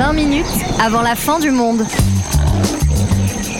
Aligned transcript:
20 0.00 0.14
minutes 0.14 0.46
avant 0.80 1.02
la 1.02 1.14
fin 1.14 1.38
du 1.38 1.50
monde. 1.50 1.84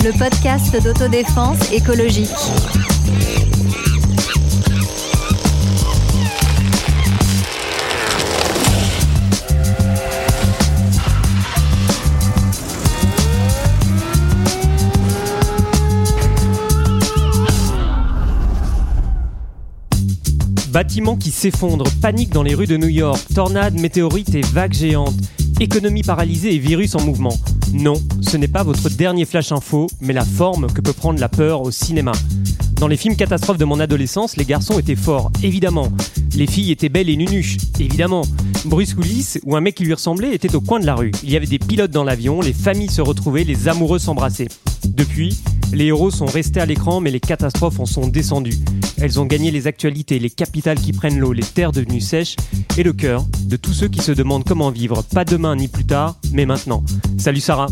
Le 0.02 0.18
podcast 0.18 0.74
d'autodéfense 0.82 1.70
écologique. 1.70 2.30
Bâtiments 20.70 21.16
qui 21.16 21.32
s'effondrent, 21.32 21.84
panique 22.00 22.30
dans 22.30 22.42
les 22.42 22.54
rues 22.54 22.66
de 22.66 22.78
New 22.78 22.88
York, 22.88 23.20
tornades, 23.34 23.78
météorites 23.78 24.34
et 24.34 24.40
vagues 24.40 24.72
géantes, 24.72 25.16
économie 25.60 26.02
paralysée 26.02 26.54
et 26.54 26.58
virus 26.58 26.94
en 26.94 27.04
mouvement. 27.04 27.36
Non, 27.72 28.00
ce 28.22 28.36
n'est 28.36 28.48
pas 28.48 28.62
votre 28.62 28.88
dernier 28.88 29.26
flash 29.26 29.52
info, 29.52 29.86
mais 30.00 30.12
la 30.12 30.24
forme 30.24 30.72
que 30.72 30.80
peut 30.80 30.92
prendre 30.92 31.20
la 31.20 31.28
peur 31.28 31.62
au 31.62 31.70
cinéma. 31.70 32.12
Dans 32.76 32.88
les 32.88 32.96
films 32.96 33.14
catastrophes 33.14 33.58
de 33.58 33.66
mon 33.66 33.78
adolescence, 33.78 34.36
les 34.36 34.46
garçons 34.46 34.78
étaient 34.78 34.96
forts, 34.96 35.30
évidemment. 35.42 35.88
Les 36.34 36.46
filles 36.46 36.70
étaient 36.70 36.88
belles 36.88 37.10
et 37.10 37.16
nunuches, 37.16 37.58
évidemment. 37.78 38.22
Bruce 38.64 38.94
Willis 38.96 39.38
ou 39.44 39.54
un 39.54 39.60
mec 39.60 39.74
qui 39.74 39.84
lui 39.84 39.94
ressemblait 39.94 40.34
était 40.34 40.54
au 40.54 40.60
coin 40.60 40.80
de 40.80 40.86
la 40.86 40.94
rue. 40.94 41.12
Il 41.22 41.30
y 41.30 41.36
avait 41.36 41.46
des 41.46 41.58
pilotes 41.58 41.90
dans 41.90 42.04
l'avion, 42.04 42.40
les 42.40 42.54
familles 42.54 42.90
se 42.90 43.02
retrouvaient, 43.02 43.44
les 43.44 43.68
amoureux 43.68 43.98
s'embrassaient. 43.98 44.48
Depuis, 44.88 45.38
les 45.72 45.86
héros 45.86 46.10
sont 46.10 46.26
restés 46.26 46.60
à 46.60 46.66
l'écran, 46.66 47.00
mais 47.00 47.10
les 47.10 47.20
catastrophes 47.20 47.80
en 47.80 47.86
sont 47.86 48.06
descendues. 48.08 48.58
Elles 49.00 49.20
ont 49.20 49.26
gagné 49.26 49.50
les 49.50 49.66
actualités, 49.66 50.18
les 50.18 50.30
capitales 50.30 50.78
qui 50.78 50.92
prennent 50.92 51.18
l'eau, 51.18 51.32
les 51.32 51.42
terres 51.42 51.72
devenues 51.72 52.00
sèches 52.00 52.36
et 52.76 52.82
le 52.82 52.92
cœur 52.92 53.24
de 53.44 53.56
tous 53.56 53.72
ceux 53.72 53.88
qui 53.88 54.00
se 54.00 54.12
demandent 54.12 54.44
comment 54.44 54.70
vivre, 54.70 55.02
pas 55.02 55.24
demain 55.24 55.56
ni 55.56 55.68
plus 55.68 55.84
tard, 55.84 56.16
mais 56.32 56.46
maintenant. 56.46 56.84
Salut 57.18 57.40
Sarah. 57.40 57.68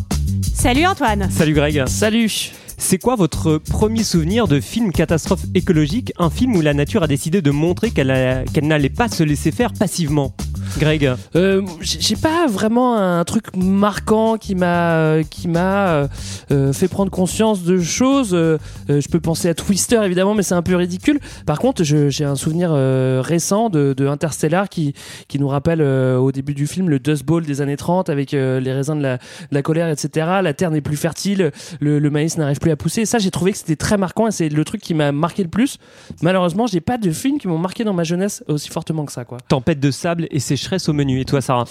Salut 0.54 0.86
Antoine. 0.86 1.30
Salut 1.30 1.54
Greg. 1.54 1.86
Salut. 1.86 2.52
C'est 2.80 2.98
quoi 2.98 3.16
votre 3.16 3.58
premier 3.58 4.04
souvenir 4.04 4.46
de 4.46 4.60
film 4.60 4.92
catastrophe 4.92 5.42
écologique 5.54 6.12
Un 6.18 6.30
film 6.30 6.56
où 6.56 6.60
la 6.60 6.74
nature 6.74 7.02
a 7.02 7.08
décidé 7.08 7.42
de 7.42 7.50
montrer 7.50 7.90
qu'elle 7.90 8.44
n'allait 8.62 8.88
pas 8.88 9.08
se 9.08 9.24
laisser 9.24 9.50
faire 9.50 9.72
passivement? 9.72 10.32
Greg 10.78 11.10
euh, 11.34 11.62
J'ai 11.80 12.16
pas 12.16 12.46
vraiment 12.46 12.96
un 12.96 13.24
truc 13.24 13.56
marquant 13.56 14.36
qui 14.36 14.54
m'a 14.54 15.18
qui 15.28 15.48
m'a 15.48 16.08
euh, 16.50 16.72
fait 16.72 16.88
prendre 16.88 17.10
conscience 17.10 17.64
de 17.64 17.80
choses. 17.80 18.30
Euh, 18.32 18.58
je 18.88 19.08
peux 19.08 19.20
penser 19.20 19.48
à 19.48 19.54
Twister 19.54 20.00
évidemment, 20.04 20.34
mais 20.34 20.42
c'est 20.42 20.54
un 20.54 20.62
peu 20.62 20.76
ridicule. 20.76 21.18
Par 21.46 21.58
contre, 21.58 21.82
j'ai 21.84 22.24
un 22.24 22.36
souvenir 22.36 22.70
récent 23.24 23.70
de, 23.70 23.94
Interstellar 24.08 24.68
qui 24.68 24.94
qui 25.26 25.38
nous 25.38 25.48
rappelle 25.48 25.82
au 25.82 26.32
début 26.32 26.54
du 26.54 26.66
film 26.66 26.88
le 26.88 26.98
Dust 26.98 27.24
Bowl 27.24 27.44
des 27.44 27.60
années 27.60 27.76
30 27.76 28.08
avec 28.08 28.32
les 28.32 28.72
raisins 28.72 28.98
de 28.98 29.18
la, 29.50 29.62
colère, 29.62 29.88
etc. 29.88 30.26
La 30.42 30.54
terre 30.54 30.70
n'est 30.70 30.80
plus 30.80 30.96
fertile, 30.96 31.50
le, 31.80 31.98
le 31.98 32.10
maïs 32.10 32.38
n'arrive 32.38 32.58
plus 32.58 32.67
à 32.70 32.76
pousser. 32.76 33.02
Et 33.02 33.06
ça, 33.06 33.18
j'ai 33.18 33.30
trouvé 33.30 33.52
que 33.52 33.58
c'était 33.58 33.76
très 33.76 33.96
marquant 33.96 34.26
et 34.26 34.30
c'est 34.30 34.48
le 34.48 34.64
truc 34.64 34.80
qui 34.80 34.94
m'a 34.94 35.12
marqué 35.12 35.42
le 35.42 35.48
plus. 35.48 35.78
Malheureusement, 36.22 36.66
j'ai 36.66 36.80
pas 36.80 36.98
de 36.98 37.10
films 37.10 37.38
qui 37.38 37.48
m'ont 37.48 37.58
marqué 37.58 37.84
dans 37.84 37.92
ma 37.94 38.04
jeunesse 38.04 38.42
aussi 38.48 38.68
fortement 38.68 39.04
que 39.04 39.12
ça, 39.12 39.24
quoi. 39.24 39.38
Tempête 39.48 39.80
de 39.80 39.90
sable 39.90 40.26
et 40.30 40.40
sécheresse 40.40 40.88
au 40.88 40.92
menu. 40.92 41.20
Et 41.20 41.24
toi, 41.24 41.40
Sarah 41.40 41.64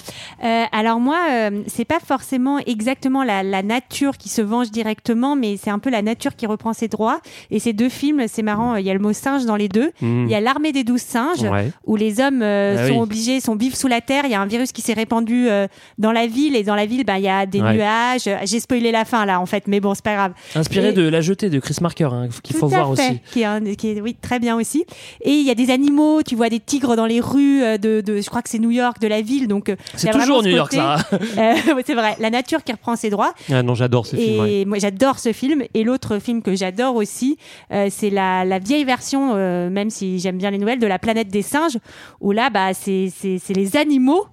euh, 0.44 0.64
Alors 0.72 1.00
moi, 1.00 1.20
euh, 1.30 1.62
c'est 1.67 1.86
pas 1.86 2.00
forcément 2.00 2.59
exactement 2.59 3.23
la, 3.23 3.44
nature 3.64 4.17
qui 4.17 4.30
se 4.30 4.42
venge 4.42 4.72
directement, 4.72 5.36
mais 5.36 5.58
c'est 5.58 5.70
un 5.72 5.80
peu 5.80 5.89
la 5.89 6.02
nature 6.02 6.36
qui 6.36 6.45
reprend 6.45 6.73
ses 6.73 6.88
droits. 6.88 7.20
Et 7.52 7.59
ces 7.59 7.73
deux 7.73 7.89
films, 7.89 8.26
c'est 8.28 8.44
marrant. 8.44 8.76
Il 8.76 8.86
y 8.86 8.89
a 8.89 8.94
le 8.94 9.00
mot 9.00 9.14
singe 9.14 9.45
dans 9.45 9.56
les 9.56 9.67
deux. 9.67 9.92
Mhm. 10.02 10.26
Il 10.28 10.32
y 10.32 10.36
a 10.36 10.39
l'armée 10.39 10.72
des 10.72 10.84
douze 10.84 11.02
singes 11.02 11.45
où 11.86 11.95
les 11.95 12.20
hommes 12.20 12.42
euh, 12.42 12.76
Ah 12.80 12.88
sont 12.88 12.94
oui. 12.94 13.00
obligés, 13.02 13.39
sont 13.39 13.56
vivent 13.56 13.76
sous 13.76 13.88
la 13.88 14.02
terre. 14.02 14.23
Il 14.26 14.32
y 14.32 14.36
a 14.36 14.42
un 14.42 14.45
virus 14.45 14.72
qui 14.72 14.82
s'est 14.82 14.94
répandu 14.94 15.50
euh, 15.50 15.67
dans 15.98 16.11
la 16.11 16.28
ville 16.28 16.56
et 16.56 16.64
dans 16.64 16.76
la 16.76 16.86
ville, 16.86 17.04
ben 17.04 17.17
il 17.17 17.23
y 17.23 17.30
a 17.30 17.45
des 17.45 17.61
Ouais. 17.61 17.73
nuages. 17.73 18.30
J'ai 18.44 18.59
spoilé 18.59 18.92
la 18.92 19.04
fin 19.06 19.26
là, 19.26 19.42
en 19.42 19.45
fait, 19.45 19.67
mais 19.67 19.80
bon, 19.80 19.94
c'est 19.95 20.04
pas 20.04 20.14
grave. 20.16 20.34
Inspiré 20.56 20.86
Et- 20.89 20.93
de 20.93 21.07
La 21.07 21.21
Jetée 21.21 21.49
de 21.49 21.59
Chris 21.59 21.75
Marker, 21.81 22.09
hein, 22.11 22.30
qu'il 22.43 22.55
faut 22.55 22.67
voir 22.67 22.95
fait, 22.95 23.09
aussi. 23.09 23.20
Qui 23.31 23.42
est, 23.42 23.45
un- 23.45 23.73
qui 23.75 23.89
est- 23.89 24.02
oui, 24.02 24.15
très 24.21 24.39
bien 24.39 24.55
aussi. 24.55 24.86
Et 25.21 25.31
il 25.31 25.45
y 25.45 25.52
a 25.52 25.55
des 25.55 25.70
animaux, 25.71 26.21
tu 26.23 26.36
vois 26.36 26.49
des 26.49 26.59
tigres 26.59 26.95
dans 26.95 27.05
les 27.05 27.20
rues 27.20 27.64
euh, 27.64 27.77
de, 27.77 28.02
de 28.02 28.21
je 28.21 28.27
crois 28.30 28.42
que 28.42 28.49
c'est 28.49 28.59
New 28.59 28.71
York, 28.71 28.99
de 29.02 29.08
la 29.08 29.21
ville. 29.21 29.47
Donc, 29.47 29.70
euh, 29.70 29.76
C'est 29.95 30.11
toujours 30.11 30.43
New 30.43 30.49
York, 30.55 30.73
ça. 30.73 30.97
Euh, 31.37 31.73
ouais, 31.76 31.83
c'est 31.86 31.93
vrai, 31.93 32.15
la 32.20 32.30
nature 32.30 32.64
qui 32.64 32.71
reprend 32.71 32.95
ses 32.95 33.09
droits. 33.09 33.33
Ah 33.52 33.61
non, 33.64 33.76
j'adore 33.76 34.05
ce 34.05 34.15
film. 34.15 34.42
ouais. 34.42 34.53
Et 34.53 34.65
moi, 34.65 34.77
j'adore 34.80 35.20
ce 35.20 35.31
film. 35.33 35.64
Et 35.73 35.83
l'autre 35.83 36.20
film 36.20 36.42
que 36.42 36.55
j'adore 36.55 36.95
aussi, 36.95 37.37
euh, 37.71 37.87
c'est 37.92 38.09
la, 38.09 38.43
la 38.45 38.59
vieille 38.59 38.83
version, 38.86 39.33
euh, 39.36 39.70
même 39.70 39.89
si 39.89 40.20
j'aime 40.20 40.37
bien 40.37 40.52
les 40.52 40.58
nouvelles, 40.58 40.80
de 40.80 40.87
la 40.87 40.99
planète 40.99 41.27
des 41.30 41.42
singes, 41.42 41.77
où 42.21 42.31
là, 42.31 42.49
bah, 42.49 42.73
c'est 42.73 43.09
les 43.55 43.77
animaux 43.77 44.26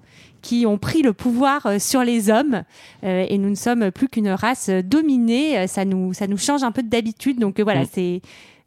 qui 0.45 0.67
ont 0.67 0.77
pris 0.79 1.01
le 1.03 1.13
pouvoir 1.15 1.65
euh, 1.67 1.79
sur 1.79 2.05
les 2.05 2.29
hommes 2.31 2.63
euh, 3.03 3.25
et 3.29 3.39
nous 3.39 3.49
ne 3.49 3.55
sommes 3.55 3.91
plus 3.91 4.09
qu'une 4.09 4.29
race 4.29 4.69
euh, 4.69 4.83
dominée. 4.83 5.67
Ça 5.67 5.85
nous, 5.87 6.13
ça 6.13 6.27
nous 6.27 6.37
change 6.39 6.63
un 6.63 6.71
peu 6.71 6.83
d'habitude. 6.83 7.39
Donc 7.41 7.59
voilà, 7.61 7.81
Mm. 7.83 7.89
c'est 7.93 8.21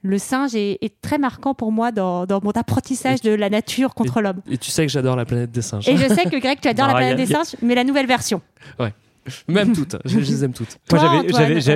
le 0.03 0.17
singe 0.17 0.55
est, 0.55 0.77
est 0.81 1.01
très 1.01 1.17
marquant 1.17 1.53
pour 1.53 1.71
moi 1.71 1.91
dans, 1.91 2.25
dans 2.25 2.39
mon 2.43 2.51
apprentissage 2.51 3.21
de 3.21 3.31
la 3.31 3.49
nature 3.49 3.93
contre 3.95 4.21
l'homme. 4.21 4.41
Et 4.49 4.57
tu 4.57 4.71
sais 4.71 4.85
que 4.85 4.91
j'adore 4.91 5.15
la 5.15 5.25
planète 5.25 5.51
des 5.51 5.61
singes. 5.61 5.87
Et 5.89 5.97
je 5.97 6.07
sais 6.07 6.25
que 6.25 6.39
Greg, 6.39 6.59
tu 6.61 6.67
adores 6.67 6.87
la 6.87 6.93
planète 6.95 7.13
a- 7.13 7.15
des 7.17 7.25
singes, 7.25 7.55
mais 7.61 7.75
la 7.75 7.83
nouvelle 7.83 8.07
version. 8.07 8.41
Même 9.47 9.73
toutes. 9.73 9.97
Je, 10.05 10.19
je 10.19 10.31
les 10.31 10.43
aime 10.43 10.53
toutes. 10.53 10.77
Moi, 10.91 10.99
Toi, 10.99 11.23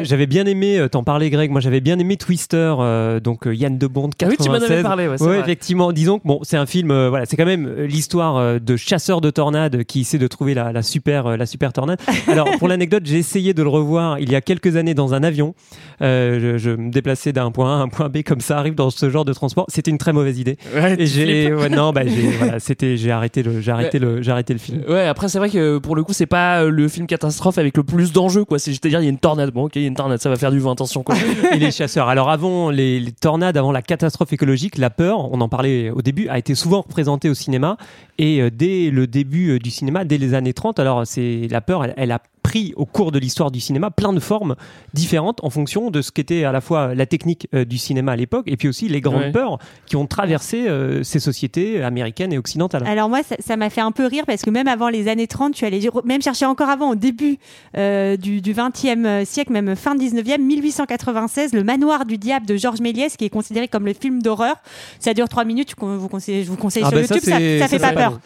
j'avais- 0.04 0.26
bien 0.26 0.46
aimé, 0.46 0.78
euh, 0.80 0.88
t'en 0.88 1.04
parlais 1.04 1.30
Greg, 1.30 1.52
moi 1.52 1.60
j'avais 1.62 1.82
bien 1.82 1.98
aimé 2.00 2.16
Twister, 2.18 2.74
euh, 2.80 3.20
donc 3.20 3.48
euh, 3.48 3.54
Yann 3.56 3.78
de 3.78 3.88
Bond 3.88 4.10
Ah 4.22 4.28
oui, 4.30 4.38
96. 4.38 4.46
tu 4.46 4.50
m'en 4.50 4.56
avais 4.74 4.82
parlé, 4.84 5.08
ouais, 5.08 5.18
c'est 5.18 5.24
Ouais, 5.24 5.30
vrai. 5.32 5.40
effectivement. 5.40 5.92
Disons 5.92 6.20
que 6.20 6.28
bon, 6.28 6.40
c'est 6.44 6.58
un 6.58 6.66
film, 6.66 6.92
euh, 6.92 7.10
voilà, 7.10 7.26
c'est 7.26 7.36
quand 7.38 7.46
même 7.46 7.70
l'histoire 7.84 8.38
euh, 8.38 8.60
de 8.60 8.76
chasseurs 8.78 9.20
de 9.22 9.30
tornades 9.30 9.84
qui 9.84 10.02
essaie 10.02 10.18
de 10.18 10.28
trouver 10.28 10.54
la, 10.54 10.72
la 10.72 10.82
super, 10.84 11.28
euh, 11.28 11.38
la 11.38 11.46
super 11.46 11.74
tornade. 11.74 12.00
Alors 12.28 12.48
pour 12.60 12.68
l'anecdote, 12.68 13.04
j'ai 13.06 13.18
essayé 13.18 13.54
de 13.54 13.64
le 13.64 13.70
revoir 13.70 14.20
il 14.20 14.32
y 14.32 14.36
a 14.36 14.42
quelques 14.42 14.76
années 14.76 14.94
dans 14.94 15.14
un 15.14 15.24
avion. 15.24 15.54
Euh, 16.02 16.40
je, 16.40 16.58
je 16.58 16.70
me 16.72 16.92
déplaçais 16.92 17.34
d'un 17.34 17.52
point 17.52 17.78
A 17.78 17.80
à 17.80 17.84
un 17.84 17.88
point 17.90 18.10
B 18.10 18.24
comme 18.24 18.42
ça 18.42 18.58
arrive 18.58 18.76
dans 18.76 18.90
ce 18.90 19.10
genre 19.10 19.26
de 19.26 19.34
transport. 19.34 19.66
C'était 19.70 19.92
une 19.92 19.98
très 19.98 20.14
mauvaise 20.14 20.40
idée. 20.40 20.58
Ouais, 20.74 20.96
Et 21.00 21.06
j'ai, 21.06 21.50
non, 21.70 21.92
bah, 21.92 22.02
j'ai, 22.06 22.22
voilà, 22.40 22.60
c'était, 22.60 22.98
j'ai 22.98 23.12
arrêté 23.12 23.44
le, 23.44 23.60
j'ai 23.62 23.72
arrêté 23.72 24.00
le, 24.00 24.22
j'ai 24.22 24.32
arrêté 24.32 24.54
le 24.54 24.60
film. 24.60 24.82
Ouais, 24.88 25.06
après 25.08 25.28
c'est 25.30 25.38
vrai 25.40 25.50
que 25.50 25.78
pour 25.78 25.96
le 25.96 26.04
coup 26.04 26.14
c'est 26.14 26.26
pas 26.26 26.64
le 26.64 26.88
film 26.88 27.08
catastrophe 27.08 27.41
avec 27.58 27.78
le 27.78 27.84
plus 27.84 28.12
d'enjeux 28.12 28.46
quoi. 28.46 28.60
C'est 28.60 28.72
c'est-à-dire 28.72 29.02
il 29.02 29.04
y 29.04 29.08
a 29.08 29.10
une 29.10 29.18
tornade, 29.18 29.52
bon 29.52 29.66
ok 29.66 29.76
il 29.76 29.82
y 29.82 29.86
a 29.86 29.88
une 29.88 29.96
tornade, 29.96 30.22
ça 30.22 30.30
va 30.30 30.36
faire 30.36 30.52
du 30.52 30.60
vent, 30.60 30.74
attention 30.74 31.04
quoi. 31.04 31.16
et 31.54 31.58
les 31.58 31.72
chasseurs. 31.72 32.08
Alors 32.08 32.30
avant 32.30 32.70
les, 32.70 33.00
les 33.00 33.12
tornades, 33.12 33.58
avant 33.58 33.72
la 33.72 33.82
catastrophe 33.82 34.34
écologique, 34.34 34.78
la 34.78 34.90
peur, 34.90 35.32
on 35.32 35.42
en 35.42 35.50
parlait 35.50 35.90
au 35.90 36.02
début, 36.02 36.28
a 36.30 36.38
été 36.38 36.56
souvent 36.56 36.82
représentée 36.82 37.30
au 37.30 37.34
cinéma. 37.34 37.78
Et 38.18 38.42
euh, 38.42 38.50
dès 38.52 38.90
le 38.92 39.08
début 39.08 39.52
euh, 39.52 39.60
du 39.60 39.72
cinéma, 39.72 40.06
dès 40.06 40.18
les 40.18 40.34
années 40.34 40.54
30, 40.54 40.80
alors 40.80 41.06
c'est 41.06 41.48
la 41.50 41.62
peur, 41.62 41.84
elle, 41.84 41.94
elle 41.98 42.12
a 42.12 42.22
pris 42.44 42.74
au 42.76 42.86
cours 42.86 43.12
de 43.12 43.20
l'histoire 43.20 43.52
du 43.52 43.60
cinéma 43.60 43.92
plein 43.92 44.14
de 44.14 44.20
formes 44.20 44.56
différentes 44.94 45.40
en 45.44 45.50
fonction 45.50 45.92
de 45.92 46.02
ce 46.02 46.12
qu'était 46.12 46.44
à 46.44 46.52
la 46.52 46.62
fois 46.62 46.96
la 46.96 47.06
technique 47.06 47.48
euh, 47.54 47.66
du 47.66 47.78
cinéma 47.78 48.14
à 48.14 48.16
l'époque 48.16 48.46
et 48.48 48.58
puis 48.58 48.68
aussi 48.68 48.88
les 48.88 49.00
grandes 49.02 49.22
Ouais. 49.22 49.32
peurs 49.32 49.60
qui 49.86 49.96
ont 49.98 50.08
traversé 50.08 50.68
euh, 50.68 51.04
ces 51.04 51.20
sociétés 51.20 51.84
américaines 51.84 52.34
et 52.34 52.38
occidentales. 52.38 52.84
Alors 52.88 53.08
moi, 53.10 53.22
ça- 53.24 53.36
ça 53.40 53.56
m'a 53.58 53.70
fait 53.70 53.82
un 53.82 53.92
peu 53.92 54.06
rire 54.08 54.24
parce 54.26 54.42
que 54.42 54.50
même 54.50 54.68
avant 54.68 54.90
les 54.90 55.08
années 55.08 55.28
30, 55.28 55.54
tu 55.54 55.66
allais 55.66 55.80
même 56.06 56.22
chercher 56.22 56.46
encore 56.46 56.70
avant, 56.70 56.92
au 56.92 56.96
début 56.96 57.38
euh, 57.78 58.18
du, 58.18 58.42
du 58.42 58.54
20e 58.54 59.26
siècle, 59.26 59.52
même 59.52 59.76
fin 59.76 59.96
19e, 59.96 60.40
1896, 60.42 61.54
Le 61.54 61.64
Manoir 61.64 62.06
du 62.06 62.18
Diable 62.18 62.46
de 62.46 62.56
Georges 62.58 62.80
Méliès, 62.82 63.16
qui 63.18 63.26
est 63.26 63.30
considéré 63.30 63.68
comme 63.68 63.86
le 63.86 63.94
film 63.94 64.22
d'horreur. 64.22 64.56
Ça 65.00 65.14
dure 65.14 65.30
trois 65.30 65.46
minutes, 65.46 65.70
je 65.80 65.86
vous 65.86 66.08
conseille, 66.08 66.44
je 66.44 66.50
vous 66.50 66.58
conseille 66.58 66.84
Ah 66.86 66.90
sur 66.90 66.98
bah 67.00 67.06
ça, 67.08 67.16
YouTube, 67.16 67.30
ça, 67.30 67.38
ça 67.60 67.68
fait 67.68 67.80
ça, 67.80 67.92
pas 67.92 67.94
peur. 67.94 68.20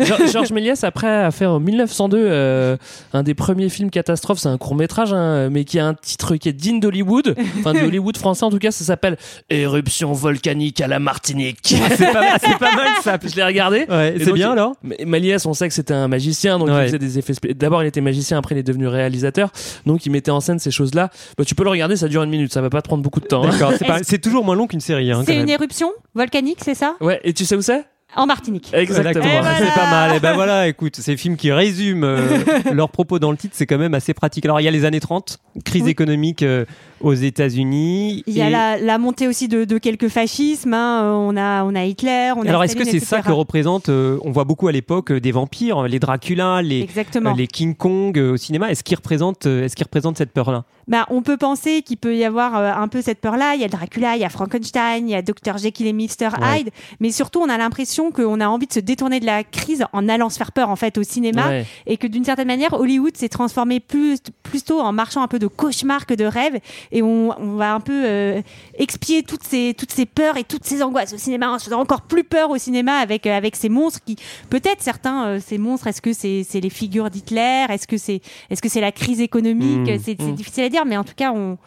Geor- 0.00 0.30
Georges 0.32 0.52
Méliès 0.52 0.84
après 0.84 1.08
a 1.24 1.30
fait 1.30 1.46
en 1.46 1.60
1902 1.60 2.18
euh, 2.18 2.76
un 3.12 3.22
des 3.22 3.34
premiers 3.34 3.61
films 3.68 3.90
catastrophes, 3.90 4.38
c'est 4.38 4.48
un 4.48 4.58
court 4.58 4.74
métrage 4.74 5.14
mais 5.50 5.64
qui 5.64 5.78
a 5.78 5.86
un 5.86 5.94
titre 5.94 6.36
qui 6.36 6.48
est 6.48 6.52
digne 6.52 6.80
d'Hollywood, 6.80 7.34
enfin 7.58 7.72
de 7.74 7.80
Hollywood 7.86 8.16
français 8.16 8.44
en 8.44 8.50
tout 8.50 8.58
cas, 8.58 8.70
ça 8.70 8.84
s'appelle 8.84 9.16
Éruption 9.50 10.12
volcanique 10.12 10.80
à 10.80 10.86
la 10.88 10.98
Martinique. 10.98 11.58
c'est, 11.62 12.12
pas, 12.12 12.38
c'est 12.40 12.58
pas 12.58 12.74
mal 12.74 12.88
ça. 13.02 13.18
Je 13.22 13.36
l'ai 13.36 13.44
regardé. 13.44 13.84
Ouais, 13.88 14.14
c'est 14.18 14.32
bien 14.32 14.52
alors? 14.52 14.74
Mais 14.82 14.96
Méliès, 15.06 15.44
on 15.46 15.54
sait 15.54 15.68
que 15.68 15.74
c'était 15.74 15.94
un 15.94 16.08
magicien, 16.08 16.58
donc 16.58 16.68
Ouais. 16.68 16.82
il 16.84 16.86
faisait 16.86 16.98
des 16.98 17.18
effets. 17.18 17.34
D'abord, 17.54 17.82
il 17.82 17.86
était 17.86 18.00
magicien, 18.00 18.38
après, 18.38 18.54
il 18.54 18.58
est 18.58 18.62
devenu 18.62 18.86
réalisateur, 18.88 19.50
donc 19.86 20.06
il 20.06 20.10
mettait 20.10 20.30
en 20.30 20.40
scène 20.40 20.58
ces 20.58 20.70
choses-là. 20.70 21.10
Bah, 21.36 21.44
tu 21.44 21.54
peux 21.54 21.64
le 21.64 21.70
regarder, 21.70 21.96
ça 21.96 22.08
dure 22.08 22.22
une 22.22 22.30
minute, 22.30 22.52
ça 22.52 22.60
va 22.60 22.70
pas 22.70 22.82
te 22.82 22.88
prendre 22.88 23.02
beaucoup 23.02 23.20
de 23.20 23.26
temps. 23.26 23.44
hein. 23.44 23.50
D'accord, 23.50 23.72
c'est, 24.02 24.18
toujours 24.20 24.44
moins 24.44 24.54
long 24.56 24.66
qu'une 24.66 24.80
série. 24.80 25.10
Hein, 25.12 25.22
C'est 25.26 25.36
une 25.36 25.48
éruption 25.50 25.92
volcanique, 26.14 26.58
c'est 26.64 26.74
ça? 26.74 26.96
Ouais, 27.00 27.20
et 27.24 27.32
tu 27.32 27.44
sais 27.44 27.56
où 27.56 27.62
c'est? 27.62 27.84
En 28.14 28.26
Martinique. 28.26 28.70
Exactement. 28.74 29.24
Voilà. 29.24 29.58
C'est 29.58 29.74
pas 29.74 29.90
mal. 29.90 30.16
Et 30.16 30.20
ben 30.20 30.34
voilà, 30.34 30.68
écoute, 30.68 30.96
ces 30.96 31.16
films 31.16 31.36
qui 31.36 31.50
résument 31.50 32.04
euh, 32.04 32.38
leurs 32.72 32.90
propos 32.90 33.18
dans 33.18 33.30
le 33.30 33.36
titre, 33.36 33.54
c'est 33.56 33.66
quand 33.66 33.78
même 33.78 33.94
assez 33.94 34.12
pratique. 34.12 34.44
Alors 34.44 34.60
il 34.60 34.64
y 34.64 34.68
a 34.68 34.70
les 34.70 34.84
années 34.84 35.00
30, 35.00 35.38
crise 35.64 35.84
Oui. 35.84 35.90
économique 35.90 36.42
euh, 36.42 36.64
aux 37.02 37.14
États-Unis. 37.14 38.22
Il 38.26 38.34
y 38.36 38.42
a 38.42 38.48
Et- 38.48 38.50
la, 38.50 38.78
la 38.78 38.98
montée 38.98 39.28
aussi 39.28 39.48
de, 39.48 39.64
de 39.64 39.78
quelques 39.78 40.08
fascismes. 40.08 40.74
hein. 40.74 41.12
On 41.14 41.36
a 41.36 41.64
on 41.64 41.74
a 41.74 41.84
Hitler. 41.84 42.32
On 42.36 42.42
Alors 42.42 42.64
est-ce 42.64 42.76
que 42.76 42.84
c'est 42.84 43.00
ça 43.00 43.22
que 43.22 43.32
représente 43.32 43.88
euh, 43.88 44.18
On 44.22 44.30
voit 44.30 44.44
beaucoup 44.44 44.68
à 44.68 44.72
l'époque 44.72 45.12
euh, 45.12 45.20
des 45.20 45.32
vampires, 45.32 45.82
les 45.84 45.98
Dracula, 45.98 46.62
les, 46.62 46.86
euh, 47.16 47.46
King 47.46 47.74
Kong 47.74 48.18
euh, 48.18 48.32
au 48.32 48.36
cinéma. 48.36 48.70
Est-ce 48.70 48.82
qu'ils 48.84 48.96
représentent, 48.96 49.46
euh, 49.46 49.64
est-ce 49.64 49.76
qu'ils 49.76 49.84
représentent 49.84 50.18
cette 50.18 50.32
peur-là? 50.32 50.64
Bah, 50.88 51.06
on 51.10 51.22
peut 51.22 51.36
penser 51.36 51.82
qu'il 51.82 51.96
peut 51.96 52.16
y 52.16 52.24
avoir 52.24 52.56
euh, 52.56 52.72
un 52.74 52.88
peu 52.88 53.02
cette 53.02 53.20
peur-là. 53.20 53.54
Il 53.54 53.60
y 53.60 53.64
a 53.64 53.68
Dracula, 53.68 54.16
il 54.16 54.22
y 54.22 54.24
a 54.24 54.28
Frankenstein, 54.28 55.08
il 55.08 55.12
y 55.12 55.14
a 55.14 55.22
Dr 55.22 55.58
Jekyll 55.58 55.86
et 55.86 55.92
Mr 55.92 56.06
Ouais. 56.40 56.60
Hyde. 56.60 56.70
Mais 57.00 57.10
surtout, 57.10 57.40
on 57.40 57.48
a 57.48 57.56
l'impression 57.58 58.10
qu'on 58.10 58.40
a 58.40 58.48
envie 58.48 58.66
de 58.66 58.72
se 58.72 58.80
détourner 58.80 59.20
de 59.20 59.26
la 59.26 59.44
crise 59.44 59.84
en 59.92 60.08
allant 60.08 60.28
se 60.30 60.38
faire 60.38 60.52
peur 60.52 60.70
en 60.70 60.76
fait 60.76 60.98
au 60.98 61.02
cinéma. 61.02 61.48
Ouais. 61.48 61.66
Et 61.86 61.96
que 61.96 62.06
d'une 62.06 62.24
certaine 62.24 62.48
manière, 62.48 62.72
Hollywood 62.74 63.16
s'est 63.16 63.28
transformé 63.28 63.80
plus, 63.80 64.18
plutôt 64.42 64.80
en 64.80 64.92
marchant 64.92 65.22
un 65.22 65.28
peu 65.28 65.38
de 65.38 65.46
cauchemar 65.46 66.06
que 66.06 66.14
de 66.14 66.24
rêve. 66.24 66.58
Et 66.92 67.02
on, 67.02 67.34
on 67.40 67.56
va 67.56 67.74
un 67.74 67.80
peu 67.80 68.04
euh, 68.04 68.42
expier 68.74 69.22
toutes 69.22 69.42
ces, 69.42 69.74
toutes 69.76 69.90
ces 69.90 70.06
peurs 70.06 70.36
et 70.36 70.44
toutes 70.44 70.64
ces 70.64 70.82
angoisses 70.82 71.14
au 71.14 71.18
cinéma 71.18 71.50
en 71.50 71.58
se 71.58 71.64
faisant 71.64 71.80
encore 71.80 72.02
plus 72.02 72.22
peur 72.22 72.50
au 72.50 72.58
cinéma 72.58 72.98
avec, 72.98 73.26
euh, 73.26 73.36
avec 73.36 73.56
ces 73.56 73.68
monstres 73.70 74.00
qui, 74.04 74.16
peut-être 74.50 74.82
certains, 74.82 75.24
euh, 75.26 75.40
ces 75.44 75.58
monstres, 75.58 75.86
est-ce 75.86 76.02
que 76.02 76.12
c'est 76.12 76.44
c'est 76.48 76.60
les 76.60 76.70
figures 76.70 77.08
d'Hitler? 77.10 77.66
Est-ce 77.70 77.86
que 77.88 77.96
c'est 77.96 78.20
est 78.50 78.54
-ce 78.54 78.68
c'est 78.68 78.80
la 78.80 78.92
crise 78.92 79.20
économique? 79.20 79.88
Mmh. 79.88 79.98
C'est 80.04 80.16
c'est 80.20 80.32
Mmh. 80.32 80.34
difficile 80.34 80.64
à 80.64 80.68
dire, 80.68 80.84
mais 80.84 80.96
en 80.96 81.04
tout 81.04 81.14
cas, 81.16 81.32
on, 81.32 81.58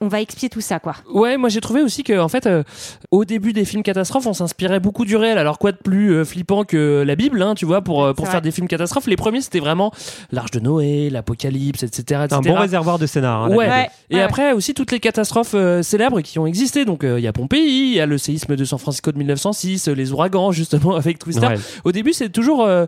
on 0.00 0.08
va 0.08 0.20
expier 0.20 0.48
tout 0.50 0.60
ça, 0.60 0.78
quoi. 0.78 0.94
Ouais, 1.12 1.36
moi 1.38 1.48
j'ai 1.48 1.60
trouvé 1.60 1.80
aussi 1.82 2.04
que 2.04 2.18
en 2.18 2.28
fait, 2.28 2.46
euh, 2.46 2.62
au 3.10 3.24
début 3.24 3.52
des 3.52 3.64
films 3.64 3.82
catastrophes, 3.82 4.26
on 4.26 4.34
s'inspirait 4.34 4.78
beaucoup 4.80 5.04
du 5.04 5.16
réel. 5.16 5.38
Alors 5.38 5.58
quoi 5.58 5.72
de 5.72 5.78
plus 5.78 6.12
euh, 6.12 6.24
flippant 6.24 6.64
que 6.64 7.02
la 7.06 7.16
Bible, 7.16 7.40
hein, 7.42 7.54
tu 7.54 7.64
vois, 7.64 7.80
pour 7.82 8.04
euh, 8.04 8.12
pour 8.12 8.26
faire 8.26 8.34
vrai. 8.36 8.42
des 8.42 8.50
films 8.50 8.68
catastrophes. 8.68 9.06
Les 9.06 9.16
premiers 9.16 9.40
c'était 9.40 9.60
vraiment 9.60 9.92
l'Arche 10.32 10.50
de 10.50 10.60
Noé, 10.60 11.08
l'Apocalypse, 11.10 11.82
etc., 11.82 12.22
etc. 12.24 12.26
Un 12.32 12.40
bon 12.40 12.54
réservoir 12.54 12.98
de 12.98 13.06
scénar. 13.06 13.44
hein, 13.44 13.48
Ouais. 13.54 13.88
Et 14.10 14.16
Ouais. 14.16 14.22
après 14.22 14.52
aussi 14.52 14.74
toutes 14.74 14.92
les 14.92 15.00
catastrophes 15.00 15.54
euh, 15.54 15.82
célèbres 15.82 16.20
qui 16.20 16.38
ont 16.38 16.46
existé. 16.46 16.84
Donc 16.84 17.02
euh, 17.02 17.18
il 17.18 17.22
y 17.24 17.26
a 17.28 17.32
Pompéi, 17.32 17.90
il 17.92 17.94
y 17.94 18.00
a 18.00 18.06
le 18.06 18.18
séisme 18.18 18.54
de 18.56 18.64
San 18.64 18.78
Francisco 18.78 19.10
de 19.12 19.18
1906, 19.18 19.88
euh, 19.88 19.92
les 19.94 20.12
ouragans 20.12 20.52
justement 20.52 20.94
avec 20.96 21.18
Twister. 21.18 21.46
Ouais. 21.46 21.54
Au 21.84 21.92
début, 21.92 22.12
c'est 22.12 22.28
toujours 22.28 22.64
euh, 22.64 22.84